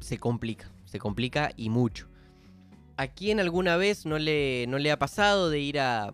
se 0.00 0.18
complica, 0.18 0.70
se 0.84 0.98
complica 0.98 1.52
y 1.56 1.68
mucho. 1.68 2.11
¿A 3.02 3.08
quién 3.08 3.40
alguna 3.40 3.76
vez 3.76 4.06
no 4.06 4.20
le, 4.20 4.64
no 4.68 4.78
le 4.78 4.92
ha 4.92 4.96
pasado 4.96 5.50
de 5.50 5.58
ir 5.58 5.80
a, 5.80 6.12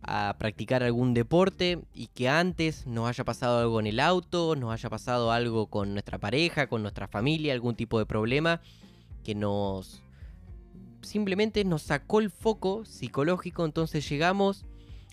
a 0.00 0.36
practicar 0.38 0.82
algún 0.82 1.12
deporte 1.12 1.80
y 1.92 2.06
que 2.06 2.30
antes 2.30 2.86
nos 2.86 3.10
haya 3.10 3.24
pasado 3.24 3.58
algo 3.58 3.78
en 3.78 3.86
el 3.86 4.00
auto, 4.00 4.56
nos 4.56 4.72
haya 4.72 4.88
pasado 4.88 5.32
algo 5.32 5.66
con 5.66 5.92
nuestra 5.92 6.16
pareja, 6.16 6.66
con 6.66 6.80
nuestra 6.80 7.08
familia, 7.08 7.52
algún 7.52 7.74
tipo 7.76 7.98
de 7.98 8.06
problema 8.06 8.62
que 9.22 9.34
nos 9.34 10.02
simplemente 11.02 11.62
nos 11.62 11.82
sacó 11.82 12.20
el 12.20 12.30
foco 12.30 12.86
psicológico, 12.86 13.66
entonces 13.66 14.08
llegamos 14.08 14.64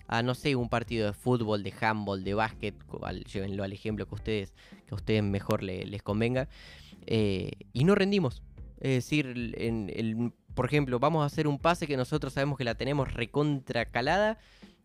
a 0.08 0.22
no 0.22 0.34
sé, 0.34 0.56
un 0.56 0.70
partido 0.70 1.08
de 1.08 1.12
fútbol, 1.12 1.62
de 1.62 1.74
handball, 1.78 2.24
de 2.24 2.32
básquet, 2.32 2.74
llévenlo 3.30 3.64
al 3.64 3.74
ejemplo 3.74 4.06
que 4.06 4.14
ustedes 4.14 4.54
que 4.86 4.92
a 4.92 4.94
ustedes 4.94 5.22
mejor 5.22 5.62
les 5.62 6.02
convenga, 6.02 6.48
eh, 7.04 7.50
y 7.74 7.84
no 7.84 7.94
rendimos. 7.94 8.42
Es 8.80 9.04
decir, 9.04 9.26
en 9.58 9.92
el 9.94 10.32
por 10.60 10.66
ejemplo, 10.66 10.98
vamos 10.98 11.22
a 11.22 11.24
hacer 11.24 11.48
un 11.48 11.58
pase 11.58 11.86
que 11.86 11.96
nosotros 11.96 12.34
sabemos 12.34 12.58
que 12.58 12.64
la 12.64 12.74
tenemos 12.74 13.14
recontra 13.14 13.86
calada 13.86 14.36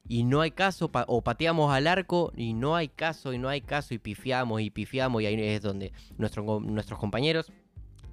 y 0.07 0.23
no 0.23 0.39
hay 0.39 0.51
caso, 0.51 0.89
o 1.07 1.21
pateamos 1.21 1.69
al 1.73 1.87
arco 1.87 2.31
y 2.33 2.53
no 2.53 2.77
hay 2.77 2.87
caso 2.87 3.33
y 3.33 3.37
no 3.37 3.49
hay 3.49 3.59
caso 3.59 3.93
y 3.93 3.97
pifiamos 3.97 4.61
y 4.61 4.69
pifiamos 4.69 5.21
y 5.21 5.25
ahí 5.25 5.35
es 5.37 5.61
donde 5.61 5.91
nuestros 6.17 6.97
compañeros 6.97 7.51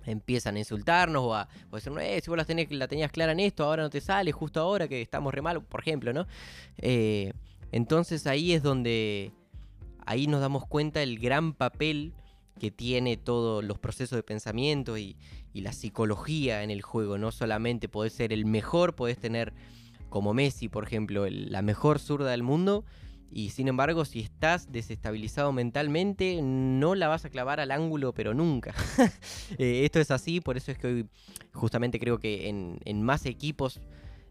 empiezan 0.07 0.57
a 0.57 0.59
insultarnos 0.59 1.23
o 1.23 1.37
a, 1.37 1.47
decir, 1.71 1.93
eh, 2.01 2.21
si 2.21 2.31
vos 2.31 2.37
la, 2.37 2.45
tenés, 2.45 2.69
la 2.73 2.89
tenías 2.89 3.13
clara 3.13 3.31
en 3.31 3.39
esto, 3.39 3.63
ahora 3.63 3.85
no 3.85 3.91
te 3.91 4.01
sale, 4.01 4.33
justo 4.33 4.59
ahora 4.59 4.89
que 4.89 5.01
estamos 5.01 5.33
re 5.33 5.41
mal, 5.41 5.63
por 5.63 5.83
ejemplo, 5.83 6.13
¿no? 6.13 6.27
Eh, 6.79 7.33
entonces 7.71 8.27
ahí 8.27 8.55
es 8.55 8.65
donde, 8.65 9.31
ahí 10.05 10.27
nos 10.27 10.41
damos 10.41 10.67
cuenta 10.67 11.01
el 11.01 11.21
gran 11.21 11.53
papel 11.53 12.13
que 12.59 12.71
tiene 12.71 13.17
todos 13.17 13.65
los 13.65 13.79
procesos 13.79 14.17
de 14.17 14.23
pensamiento 14.23 14.99
y, 14.99 15.17
la 15.55 15.75
psicología 15.75 16.63
en 16.63 16.71
el 16.71 16.81
juego. 16.81 17.19
No 17.19 17.31
solamente 17.31 17.87
podés 17.87 18.15
ser 18.15 18.33
el 18.33 18.47
mejor, 18.47 18.95
podés 18.95 19.19
tener 19.19 19.53
como 20.09 20.33
Messi, 20.33 20.71
por 20.71 20.85
ejemplo, 20.85 21.27
la 21.29 21.61
mejor 21.61 21.99
zurda 21.99 22.31
del 22.31 22.43
mundo. 22.43 22.87
Y 23.31 23.51
sin 23.51 23.69
embargo, 23.69 24.07
si 24.07 24.21
estás 24.21 24.73
desestabilizado 24.73 25.53
mentalmente, 25.53 26.41
no 26.43 26.95
la 26.95 27.09
vas 27.09 27.27
a 27.27 27.31
clavar 27.31 27.61
al 27.61 27.71
ángulo, 27.71 28.13
pero 28.15 28.35
nunca. 28.35 28.75
Eh, 29.59 29.85
esto 29.85 30.01
es 30.01 30.11
así, 30.11 30.41
por 30.41 30.57
eso 30.57 30.73
es 30.73 30.79
que 30.79 30.87
hoy 30.87 31.07
justamente 31.53 32.01
creo 32.01 32.19
que 32.19 32.49
en, 32.49 33.03
más 33.03 33.27
equipos, 33.27 33.81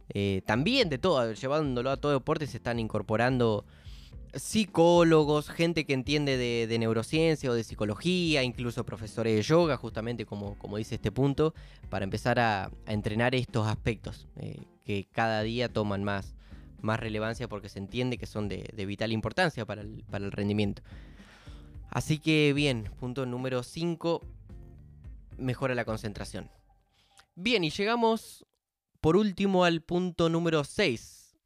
eh, 0.09 0.41
también 0.47 0.89
de 0.89 0.97
todo, 0.97 1.31
llevándolo 1.33 1.91
a 1.91 1.97
todo 1.97 2.13
deporte, 2.13 2.47
se 2.47 2.57
están 2.57 2.79
incorporando 2.79 3.65
psicólogos, 4.33 5.49
gente 5.49 5.85
que 5.85 5.93
entiende 5.93 6.37
de, 6.37 6.79
neurociencia 6.79 7.51
o 7.51 7.53
de 7.53 7.63
psicología, 7.63 8.43
incluso 8.43 8.85
profesores 8.85 9.35
de 9.35 9.41
yoga, 9.41 9.77
justamente 9.77 10.25
como, 10.25 10.57
como 10.57 10.77
dice 10.77 10.95
este 10.95 11.11
punto, 11.11 11.53
para 11.89 12.03
empezar 12.03 12.39
a, 12.39 12.71
entrenar 12.85 13.35
estos 13.35 13.67
aspectos 13.67 14.27
eh, 14.37 14.61
que 14.85 15.07
cada 15.11 15.41
día 15.43 15.69
toman 15.69 16.03
más, 16.03 16.35
más 16.81 16.99
relevancia 16.99 17.47
porque 17.47 17.69
se 17.69 17.79
entiende 17.79 18.17
que 18.17 18.25
son 18.25 18.47
de, 18.47 18.85
vital 18.85 19.11
importancia 19.11 19.65
para 19.65 19.81
el, 19.81 20.03
para 20.09 20.25
el 20.25 20.31
rendimiento. 20.31 20.81
Así 21.89 22.19
que 22.19 22.53
bien, 22.53 22.89
punto 22.99 23.25
número 23.25 23.63
5, 23.63 24.21
mejora 25.37 25.75
la 25.75 25.85
concentración. 25.85 26.49
Bien, 27.35 27.63
y 27.63 27.69
llegamos 27.69 28.45
por 29.01 29.17
último 29.17 29.65
al 29.65 29.81
punto 29.81 30.29
número 30.29 30.63
6. 30.63 31.37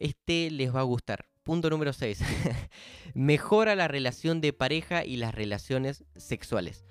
Este 0.00 0.50
les 0.50 0.74
va 0.74 0.80
a 0.80 0.84
gustar. 0.84 1.26
Punto 1.44 1.68
número 1.68 1.92
6. 1.92 2.20
Mejora 3.14 3.76
la 3.76 3.86
relación 3.86 4.40
de 4.40 4.54
pareja 4.54 5.04
y 5.04 5.16
las 5.16 5.34
relaciones 5.34 6.04
sexuales. 6.16 6.86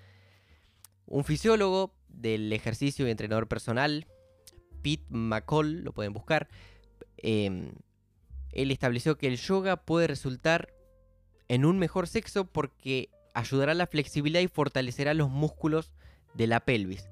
Un 1.07 1.23
fisiólogo 1.23 1.95
del 2.07 2.53
ejercicio 2.53 3.07
y 3.07 3.11
entrenador 3.11 3.47
personal, 3.47 4.05
Pete 4.83 5.05
McCall, 5.09 5.83
lo 5.83 5.91
pueden 5.91 6.13
buscar, 6.13 6.49
em, 7.17 7.71
él 8.51 8.69
estableció 8.69 9.17
que 9.17 9.25
el 9.25 9.37
yoga 9.37 9.75
puede 9.77 10.05
resultar 10.05 10.71
en 11.47 11.65
un 11.65 11.79
mejor 11.79 12.07
sexo 12.07 12.45
porque 12.45 13.09
ayudará 13.33 13.71
a 13.71 13.75
la 13.75 13.87
flexibilidad 13.87 14.41
y 14.41 14.47
fortalecerá 14.47 15.15
los 15.15 15.31
músculos 15.31 15.91
de 16.35 16.45
la 16.45 16.59
pelvis. 16.59 17.09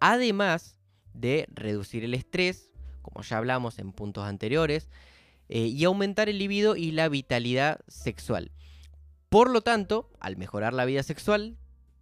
Además 0.00 0.76
de 1.14 1.46
reducir 1.52 2.02
el 2.02 2.14
estrés, 2.14 2.72
como 3.00 3.22
ya 3.22 3.38
hablamos 3.38 3.78
en 3.78 3.92
puntos 3.92 4.24
anteriores, 4.24 4.88
eh, 5.52 5.66
y 5.66 5.84
aumentar 5.84 6.28
el 6.28 6.38
libido 6.38 6.76
y 6.76 6.92
la 6.92 7.08
vitalidad 7.08 7.80
sexual. 7.88 8.52
Por 9.28 9.50
lo 9.50 9.62
tanto, 9.62 10.08
al 10.20 10.36
mejorar 10.36 10.72
la 10.72 10.84
vida 10.84 11.02
sexual, 11.02 11.56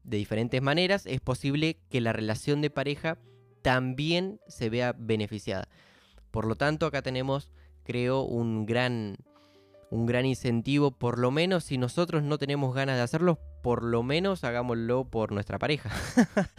de 0.04 0.18
diferentes 0.18 0.60
maneras, 0.60 1.06
es 1.06 1.22
posible 1.22 1.78
que 1.88 2.02
la 2.02 2.12
relación 2.12 2.60
de 2.60 2.68
pareja 2.68 3.18
también 3.62 4.38
se 4.48 4.68
vea 4.68 4.94
beneficiada. 4.98 5.66
Por 6.30 6.46
lo 6.46 6.56
tanto, 6.56 6.84
acá 6.84 7.00
tenemos, 7.00 7.50
creo, 7.84 8.20
un 8.20 8.66
gran, 8.66 9.16
un 9.90 10.04
gran 10.04 10.26
incentivo, 10.26 10.90
por 10.90 11.18
lo 11.18 11.30
menos 11.30 11.64
si 11.64 11.78
nosotros 11.78 12.22
no 12.22 12.36
tenemos 12.36 12.74
ganas 12.74 12.96
de 12.96 13.02
hacerlo, 13.02 13.38
por 13.62 13.82
lo 13.82 14.02
menos 14.02 14.44
hagámoslo 14.44 15.06
por 15.08 15.32
nuestra 15.32 15.58
pareja. 15.58 15.90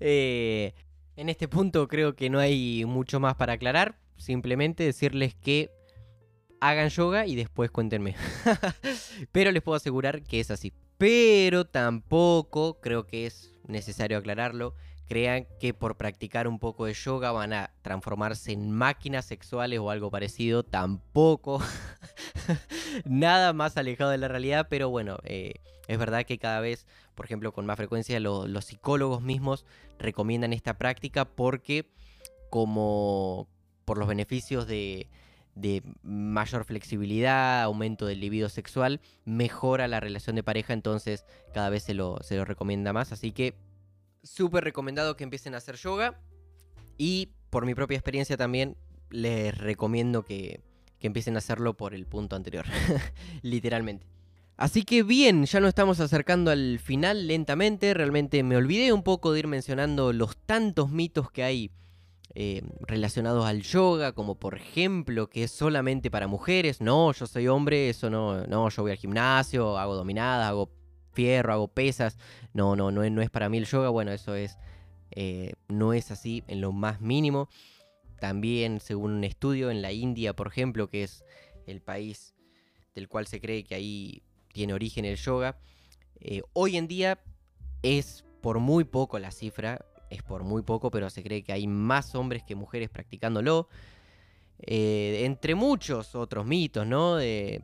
Eh, 0.00 0.74
en 1.16 1.28
este 1.28 1.46
punto 1.46 1.86
creo 1.88 2.16
que 2.16 2.28
no 2.28 2.38
hay 2.38 2.84
mucho 2.86 3.20
más 3.20 3.36
para 3.36 3.54
aclarar, 3.54 3.98
simplemente 4.16 4.82
decirles 4.82 5.34
que 5.34 5.70
hagan 6.60 6.88
yoga 6.88 7.26
y 7.26 7.36
después 7.36 7.70
cuéntenme. 7.70 8.16
Pero 9.32 9.52
les 9.52 9.62
puedo 9.62 9.76
asegurar 9.76 10.22
que 10.22 10.40
es 10.40 10.50
así. 10.50 10.72
Pero 10.98 11.64
tampoco 11.64 12.80
creo 12.80 13.06
que 13.06 13.26
es 13.26 13.54
necesario 13.66 14.18
aclararlo 14.18 14.74
crean 15.06 15.46
que 15.60 15.74
por 15.74 15.96
practicar 15.96 16.48
un 16.48 16.58
poco 16.58 16.86
de 16.86 16.94
yoga 16.94 17.32
van 17.32 17.52
a 17.52 17.70
transformarse 17.82 18.52
en 18.52 18.70
máquinas 18.70 19.24
sexuales 19.24 19.78
o 19.78 19.90
algo 19.90 20.10
parecido, 20.10 20.62
tampoco. 20.62 21.62
Nada 23.04 23.52
más 23.52 23.76
alejado 23.76 24.10
de 24.10 24.18
la 24.18 24.28
realidad, 24.28 24.66
pero 24.68 24.88
bueno, 24.88 25.18
eh, 25.24 25.54
es 25.88 25.98
verdad 25.98 26.24
que 26.24 26.38
cada 26.38 26.60
vez, 26.60 26.86
por 27.14 27.26
ejemplo, 27.26 27.52
con 27.52 27.66
más 27.66 27.76
frecuencia 27.76 28.18
los 28.20 28.64
psicólogos 28.64 29.22
mismos 29.22 29.66
recomiendan 29.98 30.52
esta 30.52 30.78
práctica 30.78 31.24
porque 31.24 31.90
como 32.50 33.48
por 33.84 33.98
los 33.98 34.08
beneficios 34.08 34.66
de, 34.66 35.08
mayor 36.02 36.64
flexibilidad, 36.64 37.62
aumento 37.62 38.06
del 38.06 38.20
libido 38.20 38.48
sexual, 38.48 39.00
mejora 39.24 39.88
la 39.88 40.00
relación 40.00 40.36
de 40.36 40.42
pareja, 40.42 40.72
entonces 40.72 41.24
cada 41.52 41.70
vez 41.70 41.84
se 41.84 41.94
lo, 41.94 42.18
se 42.22 42.36
lo 42.36 42.44
recomienda 42.44 42.92
más. 42.92 43.12
Así 43.12 43.32
que 43.32 43.54
súper 44.22 44.64
recomendado 44.64 45.16
que 45.16 45.24
empiecen 45.24 45.54
a 45.54 45.58
hacer 45.58 45.76
yoga. 45.76 46.20
Y 46.96 47.30
por 47.50 47.66
mi 47.66 47.74
propia 47.74 47.96
experiencia 47.96 48.36
también 48.36 48.76
les 49.10 49.56
recomiendo 49.56 50.24
que, 50.24 50.60
que 50.98 51.06
empiecen 51.06 51.36
a 51.36 51.38
hacerlo 51.38 51.76
por 51.76 51.94
el 51.94 52.06
punto 52.06 52.36
anterior. 52.36 52.64
Literalmente. 53.42 54.06
Así 54.56 54.84
que 54.84 55.02
bien, 55.02 55.44
ya 55.46 55.58
nos 55.58 55.68
estamos 55.68 55.98
acercando 55.98 56.50
al 56.50 56.78
final 56.78 57.26
lentamente. 57.26 57.92
Realmente 57.92 58.42
me 58.42 58.56
olvidé 58.56 58.92
un 58.92 59.02
poco 59.02 59.32
de 59.32 59.40
ir 59.40 59.46
mencionando 59.48 60.12
los 60.12 60.36
tantos 60.36 60.90
mitos 60.90 61.30
que 61.30 61.42
hay 61.42 61.70
eh, 62.36 62.62
relacionados 62.80 63.46
al 63.46 63.62
yoga, 63.62 64.12
como 64.12 64.34
por 64.34 64.56
ejemplo 64.56 65.28
que 65.28 65.44
es 65.44 65.52
solamente 65.52 66.10
para 66.10 66.26
mujeres. 66.26 66.80
No, 66.80 67.12
yo 67.12 67.26
soy 67.26 67.46
hombre, 67.46 67.90
eso 67.90 68.10
no, 68.10 68.44
no, 68.46 68.68
yo 68.68 68.82
voy 68.82 68.90
al 68.90 68.98
gimnasio, 68.98 69.78
hago 69.78 69.94
dominadas, 69.94 70.48
hago 70.48 70.70
fierro, 71.12 71.52
hago 71.52 71.68
pesas. 71.68 72.18
No, 72.52 72.76
no, 72.76 72.90
no 72.90 73.02
es, 73.02 73.30
para 73.30 73.48
mí 73.48 73.58
el 73.58 73.66
yoga. 73.66 73.88
Bueno, 73.88 74.12
eso 74.12 74.34
es. 74.34 74.58
Eh, 75.12 75.52
no 75.68 75.92
es 75.92 76.10
así 76.10 76.42
en 76.48 76.60
lo 76.60 76.72
más 76.72 77.00
mínimo. 77.00 77.48
También, 78.18 78.80
según 78.80 79.12
un 79.12 79.24
estudio 79.24 79.70
en 79.70 79.80
la 79.80 79.92
India, 79.92 80.34
por 80.34 80.48
ejemplo, 80.48 80.88
que 80.88 81.04
es 81.04 81.24
el 81.66 81.80
país 81.80 82.34
del 82.94 83.08
cual 83.08 83.26
se 83.26 83.40
cree 83.40 83.64
que 83.64 83.74
ahí 83.74 84.22
tiene 84.52 84.72
origen 84.72 85.04
el 85.04 85.16
yoga, 85.16 85.58
eh, 86.20 86.42
hoy 86.52 86.76
en 86.76 86.88
día 86.88 87.20
es 87.82 88.24
por 88.40 88.60
muy 88.60 88.84
poco 88.84 89.18
la 89.18 89.30
cifra, 89.30 89.84
es 90.14 90.22
por 90.22 90.44
muy 90.44 90.62
poco, 90.62 90.90
pero 90.90 91.10
se 91.10 91.22
cree 91.22 91.42
que 91.42 91.52
hay 91.52 91.66
más 91.66 92.14
hombres 92.14 92.42
que 92.42 92.54
mujeres 92.54 92.90
practicándolo. 92.90 93.68
Eh, 94.60 95.22
entre 95.24 95.54
muchos 95.54 96.14
otros 96.14 96.46
mitos, 96.46 96.86
¿no? 96.86 97.16
De, 97.16 97.62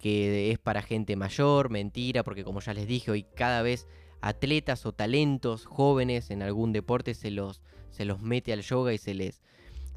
que 0.00 0.50
es 0.50 0.58
para 0.58 0.82
gente 0.82 1.16
mayor, 1.16 1.70
mentira, 1.70 2.22
porque 2.24 2.44
como 2.44 2.60
ya 2.60 2.74
les 2.74 2.86
dije, 2.86 3.10
hoy 3.10 3.22
cada 3.22 3.62
vez 3.62 3.86
atletas 4.20 4.84
o 4.86 4.92
talentos 4.92 5.64
jóvenes 5.64 6.30
en 6.30 6.42
algún 6.42 6.72
deporte 6.72 7.14
se 7.14 7.30
los, 7.30 7.62
se 7.90 8.04
los 8.04 8.20
mete 8.20 8.52
al 8.52 8.62
yoga 8.62 8.92
y 8.92 8.98
se 8.98 9.14
les 9.14 9.40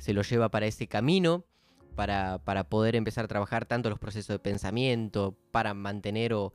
se 0.01 0.13
los 0.13 0.27
lleva 0.27 0.49
para 0.49 0.65
ese 0.65 0.87
camino, 0.87 1.45
para, 1.95 2.39
para 2.39 2.63
poder 2.63 2.95
empezar 2.95 3.25
a 3.25 3.27
trabajar 3.27 3.67
tanto 3.67 3.91
los 3.91 3.99
procesos 3.99 4.33
de 4.33 4.39
pensamiento, 4.39 5.37
para 5.51 5.75
mantener 5.75 6.33
o, 6.33 6.53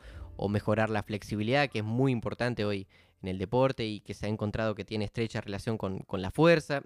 mejorar 0.48 0.90
la 0.90 1.04
flexibilidad, 1.04 1.70
que 1.70 1.78
es 1.78 1.84
muy 1.84 2.10
importante 2.10 2.64
hoy 2.64 2.88
en 3.22 3.28
el 3.28 3.38
deporte 3.38 3.84
y 3.84 4.00
que 4.00 4.14
se 4.14 4.26
ha 4.26 4.28
encontrado 4.28 4.74
que 4.74 4.84
tiene 4.84 5.04
estrecha 5.04 5.40
relación 5.40 5.78
con, 5.78 6.04
la 6.10 6.30
fuerza. 6.30 6.82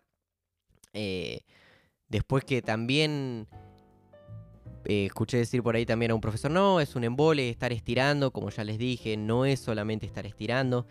Eh, 0.93 1.41
después 2.09 2.45
que 2.45 2.63
también 2.63 3.47
eh, 4.85 5.07
escuché 5.07 5.39
decir 5.39 5.63
por 5.63 5.77
ahí 5.77 5.87
también 5.87 6.11
a 6.11 6.15
un 6.15 6.21
profesor, 6.21 6.51
no, 6.51 6.81
es 6.81 6.97
un 6.97 7.05
embole 7.05 7.49
estar 7.51 7.73
estirando, 7.73 8.33
como 8.33 8.51
ya 8.51 8.65
les 8.65 8.79
dije, 8.79 9.17
no 9.17 9.45
es 9.45 9.61
solamente 9.61 10.07
estar 10.07 10.27
estirando. 10.27 10.87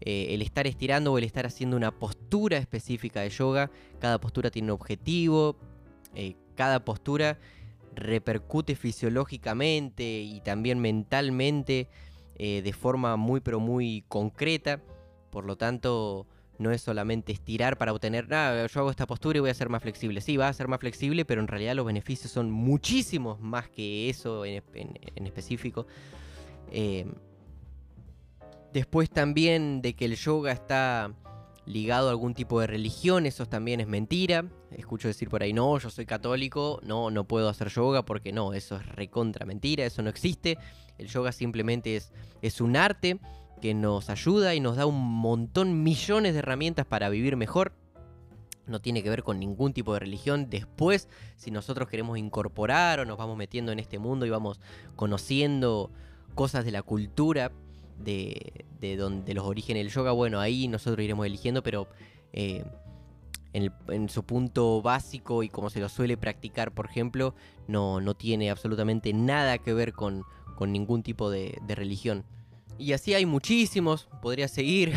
Eh, 0.00 0.34
el 0.34 0.42
estar 0.42 0.66
estirando 0.66 1.12
o 1.12 1.18
el 1.18 1.24
estar 1.24 1.46
haciendo 1.46 1.76
una 1.76 1.90
postura 1.90 2.58
específica 2.58 3.20
de 3.20 3.30
yoga, 3.30 3.70
cada 4.00 4.20
postura 4.20 4.50
tiene 4.50 4.66
un 4.66 4.72
objetivo, 4.72 5.56
cada 6.56 6.84
postura 6.84 7.38
repercute 7.94 8.74
fisiológicamente 8.74 10.04
y 10.04 10.40
también 10.40 10.80
mentalmente 10.80 11.88
de 12.38 12.72
forma 12.72 13.16
muy 13.16 13.40
pero 13.40 13.60
muy 13.60 14.04
concreta, 14.08 14.80
por 15.30 15.44
lo 15.44 15.56
tanto 15.56 16.26
no 16.58 16.70
es 16.70 16.82
solamente 16.82 17.32
estirar 17.32 17.78
para 17.78 17.92
obtener, 17.92 18.28
nada, 18.28 18.66
yo 18.66 18.80
hago 18.80 18.90
esta 18.90 19.06
postura 19.06 19.38
y 19.38 19.40
voy 19.40 19.50
a 19.50 19.54
ser 19.54 19.68
más 19.68 19.82
flexible. 19.82 20.20
Sí, 20.20 20.36
va 20.36 20.48
a 20.48 20.52
ser 20.52 20.68
más 20.68 20.80
flexible, 20.80 21.24
pero 21.24 21.40
en 21.40 21.48
realidad 21.48 21.74
los 21.74 21.86
beneficios 21.86 22.30
son 22.30 22.50
muchísimos 22.50 23.40
más 23.40 23.68
que 23.68 24.08
eso 24.08 24.44
en, 24.44 24.62
específico. 25.16 25.86
Em, 26.70 27.12
después 28.72 29.10
también 29.10 29.82
de 29.82 29.94
que 29.94 30.04
el 30.04 30.16
yoga 30.16 30.52
está 30.52 31.12
ligado 31.66 32.08
a 32.08 32.10
algún 32.10 32.34
tipo 32.34 32.60
de 32.60 32.66
religión, 32.66 33.26
eso 33.26 33.46
también 33.46 33.80
es 33.80 33.86
mentira. 33.86 34.44
Escucho 34.70 35.08
decir 35.08 35.28
por 35.28 35.42
ahí, 35.42 35.52
no, 35.52 35.78
yo 35.78 35.90
soy 35.90 36.06
católico, 36.06 36.80
no, 36.82 37.10
no 37.10 37.24
puedo 37.24 37.48
hacer 37.48 37.68
yoga 37.68 38.04
porque 38.04 38.32
no, 38.32 38.52
eso 38.52 38.76
es 38.76 38.86
recontra 38.86 39.46
mentira, 39.46 39.84
eso 39.84 40.02
no 40.02 40.10
existe. 40.10 40.58
El 40.98 41.08
yoga 41.08 41.32
simplemente 41.32 41.96
es, 41.96 42.12
es 42.42 42.60
un 42.60 42.76
arte 42.76 43.18
que 43.60 43.74
nos 43.74 44.10
ayuda 44.10 44.54
y 44.54 44.60
nos 44.60 44.76
da 44.76 44.86
un 44.86 45.00
montón, 45.00 45.82
millones 45.82 46.34
de 46.34 46.40
herramientas 46.40 46.86
para 46.86 47.08
vivir 47.08 47.36
mejor. 47.36 47.72
No 48.66 48.80
tiene 48.80 49.02
que 49.02 49.10
ver 49.10 49.22
con 49.22 49.38
ningún 49.38 49.72
tipo 49.72 49.92
de 49.92 50.00
religión. 50.00 50.48
Después, 50.48 51.08
si 51.36 51.50
nosotros 51.50 51.88
queremos 51.88 52.18
incorporar 52.18 53.00
o 53.00 53.04
nos 53.04 53.18
vamos 53.18 53.36
metiendo 53.36 53.72
en 53.72 53.78
este 53.78 53.98
mundo 53.98 54.26
y 54.26 54.30
vamos 54.30 54.60
conociendo 54.96 55.90
cosas 56.34 56.64
de 56.64 56.72
la 56.72 56.82
cultura, 56.82 57.52
de, 57.98 58.64
de, 58.80 58.96
donde, 58.96 59.34
los 59.34 59.44
orígenes 59.44 59.84
del 59.84 59.92
yoga, 59.92 60.12
bueno, 60.12 60.40
ahí 60.40 60.68
nosotros 60.68 61.04
iremos 61.04 61.26
eligiendo, 61.26 61.62
pero 61.62 61.88
eh, 62.32 62.64
en, 63.52 64.08
su 64.08 64.24
punto 64.24 64.82
básico 64.82 65.42
y 65.42 65.48
como 65.48 65.70
se 65.70 65.80
lo 65.80 65.88
suele 65.88 66.16
practicar, 66.16 66.72
por 66.72 66.86
ejemplo, 66.86 67.34
no, 67.68 68.00
no 68.00 68.14
tiene 68.14 68.50
absolutamente 68.50 69.12
nada 69.12 69.58
que 69.58 69.72
ver 69.72 69.92
con, 69.92 70.24
con 70.56 70.72
ningún 70.72 71.02
tipo 71.02 71.30
de 71.30 71.58
religión. 71.68 72.24
Y 72.78 72.92
así 72.92 73.14
hay 73.14 73.26
muchísimos, 73.26 74.08
podría 74.20 74.48
seguir. 74.48 74.92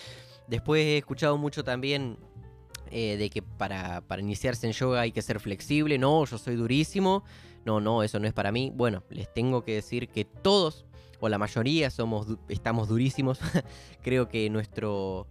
Después 0.48 0.84
he 0.84 0.98
escuchado 0.98 1.38
mucho 1.38 1.64
también 1.64 2.18
eh, 2.90 3.16
de 3.16 3.30
que 3.30 3.40
para, 3.40 4.02
iniciarse 4.18 4.66
en 4.66 4.74
yoga 4.74 5.00
hay 5.00 5.12
que 5.12 5.22
ser 5.22 5.40
flexible. 5.40 5.96
No, 5.98 6.24
yo 6.26 6.36
soy 6.36 6.56
durísimo. 6.56 7.24
No, 7.64 7.80
no, 7.80 8.02
eso 8.02 8.20
no 8.20 8.26
es 8.26 8.34
para 8.34 8.52
mí. 8.52 8.70
Bueno, 8.74 9.02
les 9.08 9.32
tengo 9.32 9.64
que 9.64 9.74
decir 9.74 10.08
que 10.08 10.24
todos, 10.26 10.84
o 11.22 11.28
la 11.28 11.38
mayoría, 11.38 11.88
somos, 11.88 12.26
estamos 12.48 12.88
durísimos. 12.88 13.38
Creo 14.02 14.28
que 14.28 14.50
nuestro, 14.50 15.28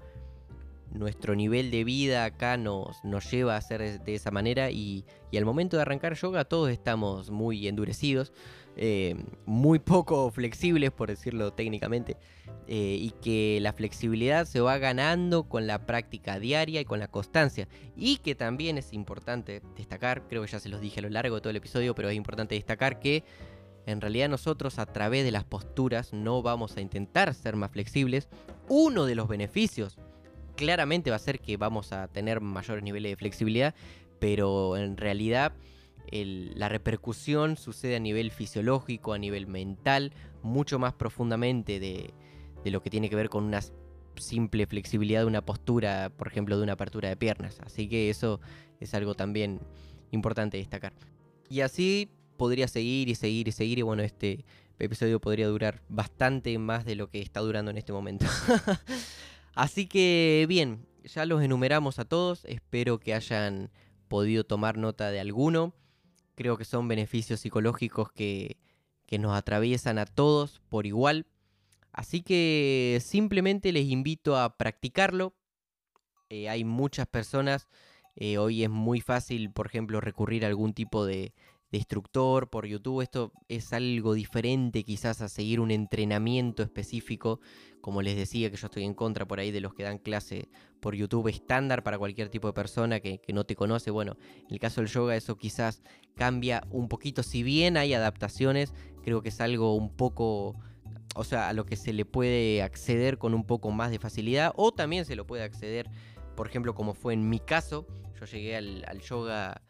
nuestro 0.90 1.36
nivel 1.36 1.70
de 1.70 1.84
vida 1.84 2.24
acá 2.24 2.56
nos, 2.56 3.04
nos 3.04 3.30
lleva 3.30 3.58
a 3.58 3.62
ser 3.62 4.02
de 4.02 4.16
esa 4.16 4.32
manera. 4.32 4.72
Y, 4.72 5.04
y 5.32 5.38
al 5.38 5.44
momento 5.44 5.76
de 5.76 5.82
arrancar 5.82 6.14
yoga 6.14 6.46
todos 6.46 6.70
estamos 6.70 7.30
muy 7.30 7.68
endurecidos. 7.68 8.32
Eh, 8.78 9.16
muy 9.46 9.80
poco 9.80 10.32
flexibles, 10.32 10.92
por 10.92 11.10
decirlo 11.10 11.52
técnicamente, 11.52 12.16
eh, 12.68 12.98
y 13.00 13.12
que 13.22 13.60
la 13.62 13.74
flexibilidad 13.74 14.46
se 14.46 14.62
va 14.62 14.78
ganando 14.78 15.44
con 15.44 15.68
la 15.68 15.86
práctica 15.86 16.40
diaria 16.40 16.80
y 16.80 16.86
con 16.86 17.00
la 17.00 17.10
constancia. 17.10 17.68
Y 17.98 18.18
que 18.18 18.34
también 18.34 18.78
es 18.78 18.94
importante 18.94 19.62
destacar, 19.76 20.28
creo 20.30 20.42
que 20.42 20.48
ya 20.48 20.60
se 20.60 20.70
los 20.70 20.80
dije 20.80 21.00
a 21.00 21.04
lo 21.04 21.10
largo 21.10 21.36
de 21.36 21.42
todo 21.42 21.50
el 21.50 21.58
episodio, 21.58 21.94
pero 21.96 22.10
es 22.10 22.16
importante 22.16 22.56
destacar 22.56 23.00
que 23.00 23.26
en 23.86 24.02
realidad 24.02 24.30
nosotros 24.30 24.80
a 24.80 24.86
través 24.86 25.24
de 25.24 25.32
las 25.32 25.44
posturas 25.44 26.14
no 26.14 26.42
vamos 26.42 26.78
a 26.78 26.82
intentar 26.82 27.34
ser 27.34 27.56
más 27.56 27.72
flexibles. 27.72 28.30
Uno 28.68 29.06
de 29.06 29.16
los 29.16 29.28
beneficios 29.28 29.98
claramente 30.56 31.10
va 31.10 31.16
a 31.16 31.20
ser 31.20 31.40
que 31.40 31.58
vamos 31.58 31.92
a 31.92 32.08
tener 32.08 32.42
mayores 32.42 32.84
niveles 32.84 33.12
de 33.12 33.16
flexibilidad, 33.16 33.74
pero 34.20 34.78
en 34.78 34.98
realidad 34.98 35.54
la 36.12 36.70
repercusión 36.70 37.58
sucede 37.58 37.96
a 37.96 38.00
nivel 38.00 38.32
fisiológico, 38.32 39.14
a 39.14 39.18
nivel 39.18 39.48
mental, 39.48 40.14
mucho 40.44 40.78
más 40.78 40.94
profundamente 40.94 41.80
de, 41.80 42.14
lo 42.66 42.82
que 42.82 42.90
tiene 42.90 43.10
que 43.10 43.16
ver 43.16 43.30
con 43.30 43.46
una 43.46 43.62
simple 44.18 44.68
flexibilidad 44.68 45.22
de 45.22 45.26
una 45.26 45.44
postura, 45.44 46.12
por 46.16 46.28
ejemplo, 46.28 46.58
de 46.58 46.64
una 46.64 46.74
apertura 46.74 47.10
de 47.10 47.16
piernas. 47.16 47.60
Así 47.62 47.88
que 47.88 48.10
eso 48.10 48.42
es 48.80 48.94
algo 48.94 49.16
también 49.16 49.62
importante 50.12 50.58
destacar. 50.58 50.94
Y 51.50 51.62
así 51.62 52.10
podría 52.42 52.68
seguir 52.68 53.08
y 53.08 53.14
seguir 53.14 53.48
y 53.50 53.52
seguir. 53.52 53.78
Y 53.78 53.82
bueno, 53.84 54.02
este 54.02 54.46
episodio 54.80 55.22
podría 55.22 55.46
durar 55.46 55.84
bastante 55.90 56.58
más 56.58 56.86
de 56.86 56.96
lo 56.96 57.08
que 57.08 57.22
está 57.22 57.40
durando 57.40 57.70
en 57.70 57.78
este 57.78 57.94
momento. 57.94 58.26
Así 59.54 59.86
que 59.86 60.48
bien, 60.50 60.88
ya 61.04 61.28
los 61.28 61.44
enumeramos 61.44 62.00
a 62.00 62.06
todos, 62.06 62.44
espero 62.46 63.00
que 63.00 63.14
hayan 63.14 63.70
podido 64.08 64.44
tomar 64.44 64.80
nota 64.80 65.12
de 65.12 65.20
alguno. 65.20 65.76
Creo 66.34 66.58
que 66.58 66.66
son 66.66 66.88
beneficios 66.88 67.42
psicológicos 67.42 68.12
que, 68.12 68.58
que 69.06 69.20
nos 69.20 69.38
atraviesan 69.38 70.00
a 70.00 70.08
todos 70.08 70.64
por 70.68 70.88
igual. 70.88 71.28
Así 71.94 72.24
que 72.24 73.00
simplemente 73.06 73.72
les 73.72 73.86
invito 73.86 74.36
a 74.36 74.58
practicarlo. 74.58 75.36
Eh, 76.30 76.50
hay 76.50 76.64
muchas 76.64 77.06
personas, 77.06 77.68
eh, 78.16 78.40
hoy 78.40 78.64
es 78.64 78.70
muy 78.72 79.00
fácil, 79.00 79.52
por 79.52 79.68
ejemplo, 79.68 80.02
recurrir 80.02 80.44
a 80.44 80.48
algún 80.48 80.74
tipo 80.74 81.06
de, 81.06 81.36
de 81.72 81.78
instructor 81.78 82.50
por 82.50 82.66
YouTube. 82.66 83.02
Esto 83.02 83.32
es 83.48 83.74
algo 83.74 84.14
diferente 84.14 84.84
quizás 84.84 85.22
a 85.22 85.30
seguir 85.30 85.60
un 85.60 85.72
entrenamiento 85.72 86.64
específico. 86.64 87.40
Como 87.80 88.02
les 88.02 88.16
decía 88.16 88.52
que 88.52 88.58
yo 88.58 88.68
estoy 88.68 88.84
en 88.84 88.94
contra 88.94 89.28
por 89.28 89.40
ahí 89.40 89.52
de 89.52 89.62
los 89.62 89.74
que 89.74 89.84
dan 89.84 89.98
clase 89.98 90.50
por 90.80 90.96
YouTube 90.96 91.30
estándar 91.30 91.84
para 91.84 91.98
cualquier 91.98 92.30
tipo 92.30 92.48
de 92.48 92.54
persona 92.54 93.00
que, 93.00 93.22
no 93.34 93.46
te 93.46 93.56
conoce. 93.56 93.90
Bueno, 93.90 94.18
en 94.38 94.52
el 94.52 94.60
caso 94.60 94.82
del 94.82 94.90
yoga 94.90 95.16
eso 95.16 95.38
quizás 95.38 95.82
cambia 96.16 96.68
un 96.70 96.90
poquito. 96.90 97.24
Si 97.24 97.42
bien 97.42 97.78
hay 97.78 97.94
adaptaciones, 97.94 98.74
creo 99.04 99.22
que 99.22 99.30
es 99.30 99.42
algo 99.42 99.76
un 99.76 99.96
poco... 99.96 100.56
O 101.14 101.26
sea, 101.26 101.50
a 101.50 101.54
lo 101.54 101.66
que 101.66 101.76
se 101.76 101.92
le 101.92 102.06
puede 102.06 102.62
acceder 102.62 103.18
con 103.18 103.34
un 103.34 103.46
poco 103.46 103.72
más 103.72 103.92
de 103.92 104.00
facilidad. 104.00 104.54
O 104.56 104.72
también 104.72 105.04
se 105.04 105.18
lo 105.18 105.28
puede 105.28 105.44
acceder, 105.44 105.90
por 106.38 106.48
ejemplo, 106.48 106.74
como 106.74 106.94
fue 106.94 107.14
en 107.14 107.28
mi 107.28 107.40
caso. 107.40 107.86
Yo 108.18 108.26
llegué 108.26 108.56
al 108.56 109.02
yoga 109.02 109.62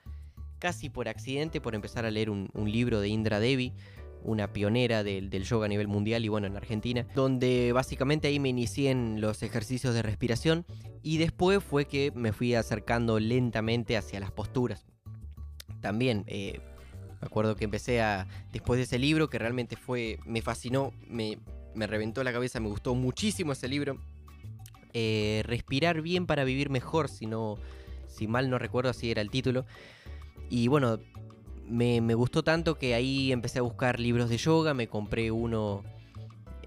casi 0.62 0.90
por 0.90 1.10
accidente 1.10 1.60
por 1.60 1.74
empezar 1.74 2.06
a 2.06 2.12
leer 2.12 2.30
un, 2.30 2.50
libro 2.54 3.02
de 3.02 3.10
Indra 3.10 3.40
Devi, 3.40 3.74
una 4.24 4.54
pionera 4.54 5.04
del, 5.04 5.30
yoga 5.44 5.66
a 5.66 5.70
nivel 5.70 5.88
mundial 5.88 6.24
y 6.24 6.28
bueno, 6.30 6.46
en 6.46 6.56
Argentina, 6.56 7.08
donde 7.16 7.72
básicamente 7.74 8.28
ahí 8.28 8.40
me 8.40 8.50
inicié 8.50 8.92
en 8.92 9.20
los 9.20 9.42
ejercicios 9.42 9.96
de 9.96 10.04
respiración 10.04 10.66
y 11.02 11.18
después 11.18 11.64
fue 11.64 11.86
que 11.86 12.12
me 12.16 12.32
fui 12.32 12.54
acercando 12.54 13.20
lentamente 13.20 13.98
hacia 13.98 14.20
las 14.20 14.32
posturas. 14.32 14.86
También 15.82 16.24
eh, 16.28 16.62
me 17.20 17.26
acuerdo 17.26 17.56
que 17.56 17.66
empecé 17.66 18.00
a, 18.02 18.28
después 18.54 18.78
de 18.78 18.84
ese 18.84 19.00
libro, 19.00 19.32
que 19.32 19.40
realmente 19.40 19.76
fue, 19.76 20.20
me 20.28 20.44
fascinó, 20.44 20.94
me, 21.08 21.40
me 21.74 21.88
reventó 21.88 22.24
la 22.24 22.32
cabeza, 22.32 22.60
me 22.60 22.70
gustó 22.70 22.94
muchísimo 22.94 23.54
ese 23.54 23.68
libro. 23.68 23.98
Eh, 24.94 25.42
respirar 25.46 26.02
bien 26.02 26.28
para 26.28 26.44
vivir 26.44 26.70
mejor, 26.70 27.10
si 27.10 27.26
no, 27.26 27.58
si 28.08 28.28
mal 28.28 28.50
no 28.50 28.60
recuerdo 28.60 28.92
así 28.92 29.10
era 29.10 29.22
el 29.22 29.32
título. 29.32 29.66
Y 30.52 30.68
bueno, 30.68 31.00
me, 31.66 32.14
gustó 32.14 32.44
tanto 32.44 32.78
que 32.78 32.94
ahí 32.94 33.32
empecé 33.32 33.60
a 33.60 33.62
buscar 33.62 34.02
libros 34.02 34.30
de 34.30 34.38
yoga. 34.38 34.74
Me 34.74 34.90
compré 34.90 35.32
uno 35.32 35.82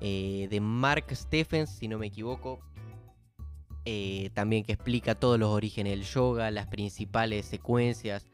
eh, 0.00 0.48
de 0.50 0.60
Mark 0.60 1.04
Stephens, 1.12 1.68
si 1.68 1.86
no 1.86 1.98
me 1.98 2.06
equivoco. 2.06 2.60
Eh, 3.84 4.30
también 4.32 4.64
que 4.64 4.72
explica 4.72 5.14
todos 5.14 5.38
los 5.38 5.50
orígenes 5.50 5.92
del 5.92 6.04
yoga, 6.04 6.50
las 6.50 6.66
principales 6.68 7.44
secuencias, 7.44 8.26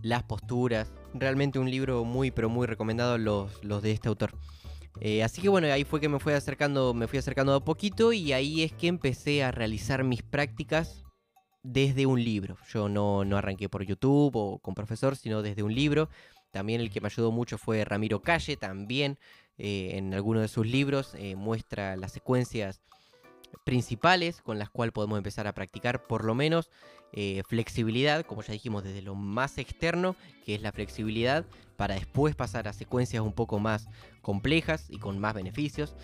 las 0.00 0.22
posturas. 0.22 0.92
Realmente 1.12 1.58
un 1.58 1.68
libro 1.68 2.04
muy, 2.04 2.30
pero 2.30 2.48
muy 2.48 2.68
recomendado 2.68 3.18
los, 3.18 3.64
los 3.64 3.82
de 3.82 3.90
este 3.90 4.08
autor. 4.08 4.30
Eh, 5.00 5.24
así 5.24 5.42
que 5.42 5.48
bueno, 5.48 5.66
ahí 5.72 5.82
fue 5.82 6.00
que 6.00 6.08
me 6.08 6.20
fui 6.20 6.34
acercando, 6.34 6.94
me 6.94 7.08
fui 7.08 7.18
acercando 7.18 7.52
a 7.52 7.64
poquito 7.64 8.12
y 8.12 8.32
ahí 8.32 8.62
es 8.62 8.72
que 8.72 8.86
empecé 8.86 9.42
a 9.42 9.50
realizar 9.50 10.04
mis 10.04 10.22
prácticas 10.22 11.04
desde 11.72 12.06
un 12.06 12.22
libro. 12.22 12.56
Yo 12.72 12.88
no, 12.88 13.24
no 13.24 13.36
arranqué 13.36 13.68
por 13.68 13.84
YouTube 13.84 14.34
o 14.36 14.58
con 14.58 14.74
profesor, 14.74 15.16
sino 15.16 15.42
desde 15.42 15.62
un 15.62 15.74
libro. 15.74 16.08
También 16.50 16.80
el 16.80 16.90
que 16.90 17.00
me 17.00 17.08
ayudó 17.08 17.30
mucho 17.30 17.58
fue 17.58 17.84
Ramiro 17.84 18.22
Calle, 18.22 18.56
también 18.56 19.18
eh, 19.58 19.92
en 19.94 20.14
alguno 20.14 20.40
de 20.40 20.48
sus 20.48 20.66
libros 20.66 21.14
eh, 21.14 21.36
muestra 21.36 21.96
las 21.96 22.12
secuencias 22.12 22.80
principales 23.64 24.40
con 24.40 24.58
las 24.58 24.70
cuales 24.70 24.92
podemos 24.92 25.18
empezar 25.18 25.46
a 25.46 25.52
practicar 25.52 26.06
por 26.06 26.24
lo 26.24 26.34
menos 26.34 26.70
eh, 27.12 27.42
flexibilidad, 27.46 28.24
como 28.24 28.42
ya 28.42 28.52
dijimos, 28.52 28.84
desde 28.84 29.02
lo 29.02 29.14
más 29.14 29.58
externo, 29.58 30.16
que 30.44 30.54
es 30.54 30.62
la 30.62 30.72
flexibilidad, 30.72 31.44
para 31.76 31.94
después 31.94 32.34
pasar 32.34 32.66
a 32.66 32.72
secuencias 32.72 33.22
un 33.22 33.32
poco 33.32 33.58
más 33.58 33.88
complejas 34.22 34.86
y 34.88 34.98
con 34.98 35.18
más 35.18 35.34
beneficios. 35.34 35.94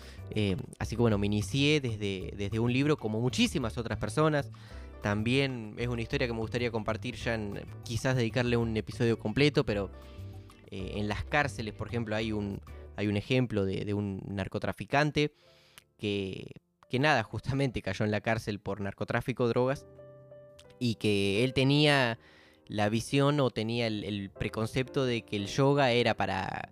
así 0.79 0.95
que 0.95 1.01
bueno, 1.01 1.17
me 1.17 1.25
inicié 1.25 1.81
desde, 1.81 2.33
desde 2.35 2.59
un 2.59 2.71
libro 2.71 2.97
como 2.97 3.19
muchísimas 3.19 3.77
otras 3.77 3.97
personas. 3.97 4.51
También 5.05 5.75
es 5.77 5.87
una 5.87 6.01
historia 6.01 6.25
que 6.25 6.33
me 6.33 6.39
gustaría 6.39 6.71
compartir 6.71 7.13
ya, 7.13 7.35
en, 7.35 7.61
quizás 7.83 8.15
dedicarle 8.15 8.57
un 8.57 8.75
episodio 8.75 9.19
completo, 9.19 9.63
pero 9.63 9.91
eh, 10.71 10.93
en 10.95 11.07
las 11.07 11.23
cárceles, 11.23 11.75
por 11.75 11.87
ejemplo, 11.87 12.15
hay 12.15 12.31
un, 12.31 12.59
hay 12.95 13.05
un 13.05 13.15
ejemplo 13.15 13.65
de, 13.65 13.93
un 13.93 14.23
narcotraficante 14.25 15.31
que, 15.99 16.53
que 16.89 16.97
nada, 16.97 17.21
justamente 17.21 17.83
cayó 17.83 18.03
en 18.03 18.09
la 18.09 18.19
cárcel 18.21 18.59
por 18.59 18.81
narcotráfico, 18.81 19.47
drogas, 19.47 19.85
y 20.79 20.95
que 20.95 21.43
él 21.43 21.53
tenía 21.53 22.17
la 22.65 22.89
visión 22.89 23.39
o 23.41 23.51
tenía 23.51 23.85
el, 23.85 24.31
preconcepto 24.31 25.05
de 25.05 25.21
que 25.21 25.35
el 25.35 25.45
yoga 25.45 25.91
era 25.91 26.15
para, 26.15 26.71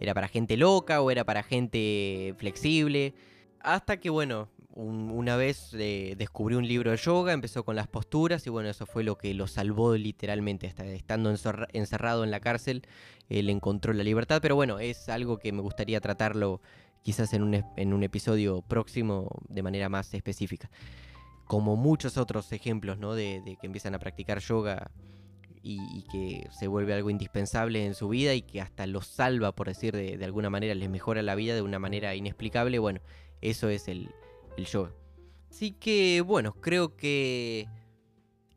era 0.00 0.14
para 0.14 0.26
gente 0.26 0.56
loca 0.56 1.00
o 1.00 1.12
era 1.12 1.22
para 1.22 1.44
gente 1.44 2.34
flexible. 2.38 3.14
Hasta 3.60 4.00
que, 4.00 4.10
bueno, 4.10 4.48
una 4.74 5.36
vez 5.36 5.74
eh, 5.74 6.14
descubrió 6.16 6.58
un 6.58 6.68
libro 6.68 6.90
de 6.90 6.96
yoga, 6.96 7.32
empezó 7.32 7.64
con 7.64 7.74
las 7.74 7.88
posturas 7.88 8.46
y 8.46 8.50
bueno, 8.50 8.68
eso 8.68 8.86
fue 8.86 9.02
lo 9.02 9.16
que 9.16 9.34
lo 9.34 9.46
salvó 9.46 9.96
literalmente. 9.96 10.66
Hasta 10.66 10.84
estando 10.86 11.34
encerrado 11.72 12.24
en 12.24 12.30
la 12.30 12.40
cárcel, 12.40 12.82
él 13.28 13.50
encontró 13.50 13.92
la 13.92 14.04
libertad. 14.04 14.40
Pero 14.42 14.54
bueno, 14.56 14.78
es 14.78 15.08
algo 15.08 15.38
que 15.38 15.52
me 15.52 15.62
gustaría 15.62 16.00
tratarlo 16.00 16.60
quizás 17.02 17.32
en 17.32 17.42
un, 17.42 17.64
en 17.76 17.92
un 17.92 18.02
episodio 18.02 18.62
próximo 18.62 19.28
de 19.48 19.62
manera 19.62 19.88
más 19.88 20.12
específica. 20.14 20.70
Como 21.46 21.76
muchos 21.76 22.18
otros 22.18 22.52
ejemplos, 22.52 22.98
¿no? 22.98 23.14
De, 23.14 23.42
que 23.60 23.66
empiezan 23.66 23.94
a 23.94 23.98
practicar 23.98 24.40
yoga 24.40 24.90
y, 25.62 26.04
que 26.12 26.46
se 26.50 26.68
vuelve 26.68 26.94
algo 26.94 27.10
indispensable 27.10 27.84
en 27.84 27.94
su 27.94 28.08
vida 28.08 28.34
y 28.34 28.42
que 28.42 28.60
hasta 28.60 28.86
los 28.86 29.06
salva, 29.06 29.52
por 29.52 29.66
decir 29.66 29.94
de, 29.94 30.18
de 30.18 30.24
alguna 30.24 30.50
manera, 30.50 30.74
les 30.74 30.88
mejora 30.88 31.22
la 31.22 31.34
vida 31.34 31.54
de 31.54 31.62
una 31.62 31.78
manera 31.78 32.14
inexplicable. 32.14 32.78
Bueno, 32.78 33.00
eso 33.40 33.68
es 33.68 33.88
el, 33.88 34.10
el 34.58 34.66
yoga. 34.66 34.92
Así 35.50 35.72
que 35.72 36.20
bueno, 36.20 36.52
creo 36.60 36.96
que, 36.96 37.68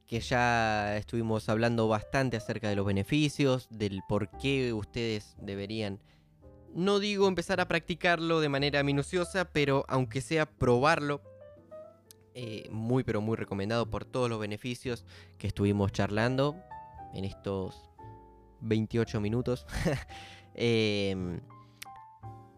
que 0.07 0.19
ya 0.19 0.97
estuvimos 0.97 1.47
hablando 1.47 1.87
bastante 1.87 2.37
acerca 2.37 2.69
de 2.69 2.75
los 2.75 2.85
beneficios, 2.85 3.67
del 3.69 4.01
por 4.07 4.29
qué 4.37 4.73
ustedes 4.73 5.35
deberían, 5.39 5.99
no 6.73 6.99
digo 6.99 7.27
empezar 7.27 7.61
a 7.61 7.67
practicarlo 7.67 8.39
de 8.41 8.49
manera 8.49 8.83
minuciosa, 8.83 9.45
pero 9.45 9.85
aunque 9.87 10.21
sea 10.21 10.45
probarlo, 10.45 11.21
eh, 12.33 12.67
muy 12.71 13.03
pero 13.03 13.21
muy 13.21 13.35
recomendado 13.35 13.89
por 13.89 14.05
todos 14.05 14.29
los 14.29 14.39
beneficios 14.39 15.05
que 15.37 15.47
estuvimos 15.47 15.91
charlando 15.91 16.55
en 17.13 17.25
estos 17.25 17.89
28 18.61 19.19
minutos. 19.21 19.65
Em, 20.53 21.39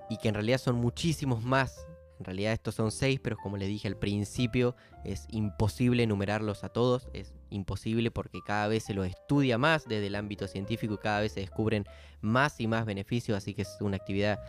y 0.10 0.18
que 0.18 0.28
en 0.28 0.34
realidad 0.34 0.58
son 0.58 0.78
muchísimos 0.78 1.44
más 1.44 1.86
en 2.24 2.26
realidad 2.26 2.54
estos 2.54 2.76
son 2.76 2.90
seis, 2.90 3.20
pero 3.22 3.36
como 3.36 3.58
les 3.58 3.68
dije 3.68 3.90
al 3.90 3.98
principio, 3.98 4.78
es 5.04 5.28
imposible 5.30 6.04
enumerarlos 6.04 6.64
a 6.64 6.70
todos, 6.70 7.10
es 7.12 7.34
imposible 7.50 8.12
porque 8.12 8.40
cada 8.42 8.70
vez 8.70 8.86
se 8.86 8.94
los 8.94 9.06
estudia 9.06 9.58
más 9.58 9.86
desde 9.86 10.08
el 10.08 10.16
ámbito 10.16 10.48
científico 10.48 10.94
y 10.94 11.00
cada 11.00 11.20
vez 11.20 11.34
se 11.34 11.42
descubren 11.42 11.86
más 12.22 12.62
y 12.62 12.68
más 12.68 12.86
beneficios, 12.86 13.38
así 13.38 13.54
que 13.54 13.64
es 13.64 13.78
una 13.82 13.98
actividad, 13.98 14.40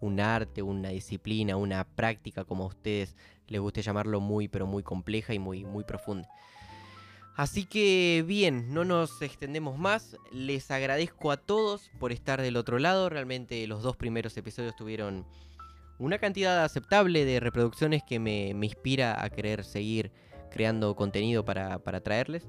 un 0.00 0.18
arte, 0.18 0.60
una 0.62 0.88
disciplina, 0.88 1.56
una 1.56 1.84
práctica, 1.84 2.44
como 2.44 2.64
a 2.64 2.66
ustedes 2.66 3.14
les 3.46 3.60
guste 3.60 3.80
llamarlo, 3.80 4.18
muy 4.18 4.48
pero 4.48 4.66
muy 4.66 4.82
compleja 4.82 5.34
y 5.34 5.38
muy, 5.38 5.64
muy 5.64 5.84
profunda. 5.84 6.28
Así 7.36 7.64
que 7.64 8.24
bien, 8.26 8.74
no 8.74 8.84
nos 8.84 9.22
extendemos 9.22 9.78
más. 9.78 10.16
Les 10.32 10.70
agradezco 10.72 11.30
a 11.30 11.36
todos 11.36 11.90
por 12.00 12.10
estar 12.10 12.40
del 12.42 12.56
otro 12.56 12.80
lado. 12.80 13.08
Realmente 13.08 13.64
los 13.68 13.82
dos 13.82 13.96
primeros 13.96 14.36
episodios 14.36 14.74
tuvieron 14.76 15.24
una 15.98 16.18
cantidad 16.18 16.64
aceptable 16.64 17.24
de 17.24 17.40
reproducciones 17.40 18.02
que 18.02 18.18
me, 18.18 18.48
inspira 18.50 19.22
a 19.22 19.30
querer 19.30 19.64
seguir 19.64 20.12
creando 20.50 20.94
contenido 20.96 21.44
para, 21.44 21.78
traerles. 22.02 22.46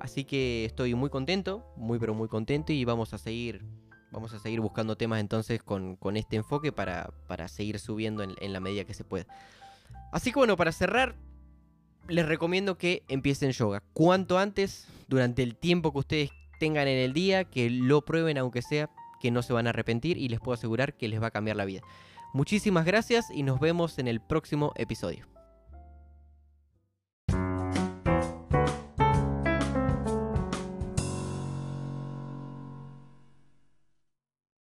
Así 0.00 0.24
que 0.24 0.64
estoy 0.64 0.94
muy 0.94 1.10
contento, 1.10 1.64
muy 1.76 1.98
pero 1.98 2.14
muy 2.14 2.28
contento 2.28 2.72
y 2.72 2.84
vamos 2.84 3.14
a 3.14 3.18
seguir, 3.18 3.64
vamos 4.10 4.34
a 4.34 4.38
seguir 4.38 4.60
buscando 4.60 4.96
temas 4.96 5.20
entonces 5.20 5.62
con, 5.62 5.98
este 6.14 6.36
enfoque 6.36 6.72
para, 6.72 7.10
seguir 7.48 7.78
subiendo 7.78 8.22
en, 8.22 8.34
en, 8.40 8.52
la 8.52 8.60
medida 8.60 8.84
que 8.84 8.94
se 8.94 9.04
pueda. 9.04 9.26
Así 10.12 10.30
que 10.30 10.38
bueno, 10.38 10.56
para 10.56 10.72
cerrar, 10.72 11.14
les 12.08 12.26
recomiendo 12.26 12.76
que 12.76 13.02
empiecen 13.08 13.52
yoga. 13.52 13.82
Cuanto 13.92 14.38
antes, 14.38 14.86
durante 15.08 15.42
el 15.42 15.56
tiempo 15.56 15.92
que 15.92 15.98
ustedes 15.98 16.30
tengan 16.58 16.88
en 16.88 16.98
el 16.98 17.12
día, 17.12 17.44
que 17.44 17.70
lo 17.70 18.04
prueben 18.04 18.38
aunque 18.38 18.62
sea, 18.62 18.90
que 19.20 19.30
no 19.30 19.42
se 19.42 19.52
van 19.52 19.66
a 19.66 19.70
arrepentir 19.70 20.18
y 20.18 20.28
les 20.28 20.40
puedo 20.40 20.54
asegurar 20.54 20.94
que 20.94 21.08
les 21.08 21.22
va 21.22 21.28
a 21.28 21.30
cambiar 21.30 21.56
la 21.56 21.64
vida. 21.64 21.82
Muchísimas 22.32 22.84
gracias 22.84 23.30
y 23.30 23.42
nos 23.42 23.60
vemos 23.60 23.98
en 23.98 24.08
el 24.08 24.20
próximo 24.20 24.72
episodio. 24.76 25.37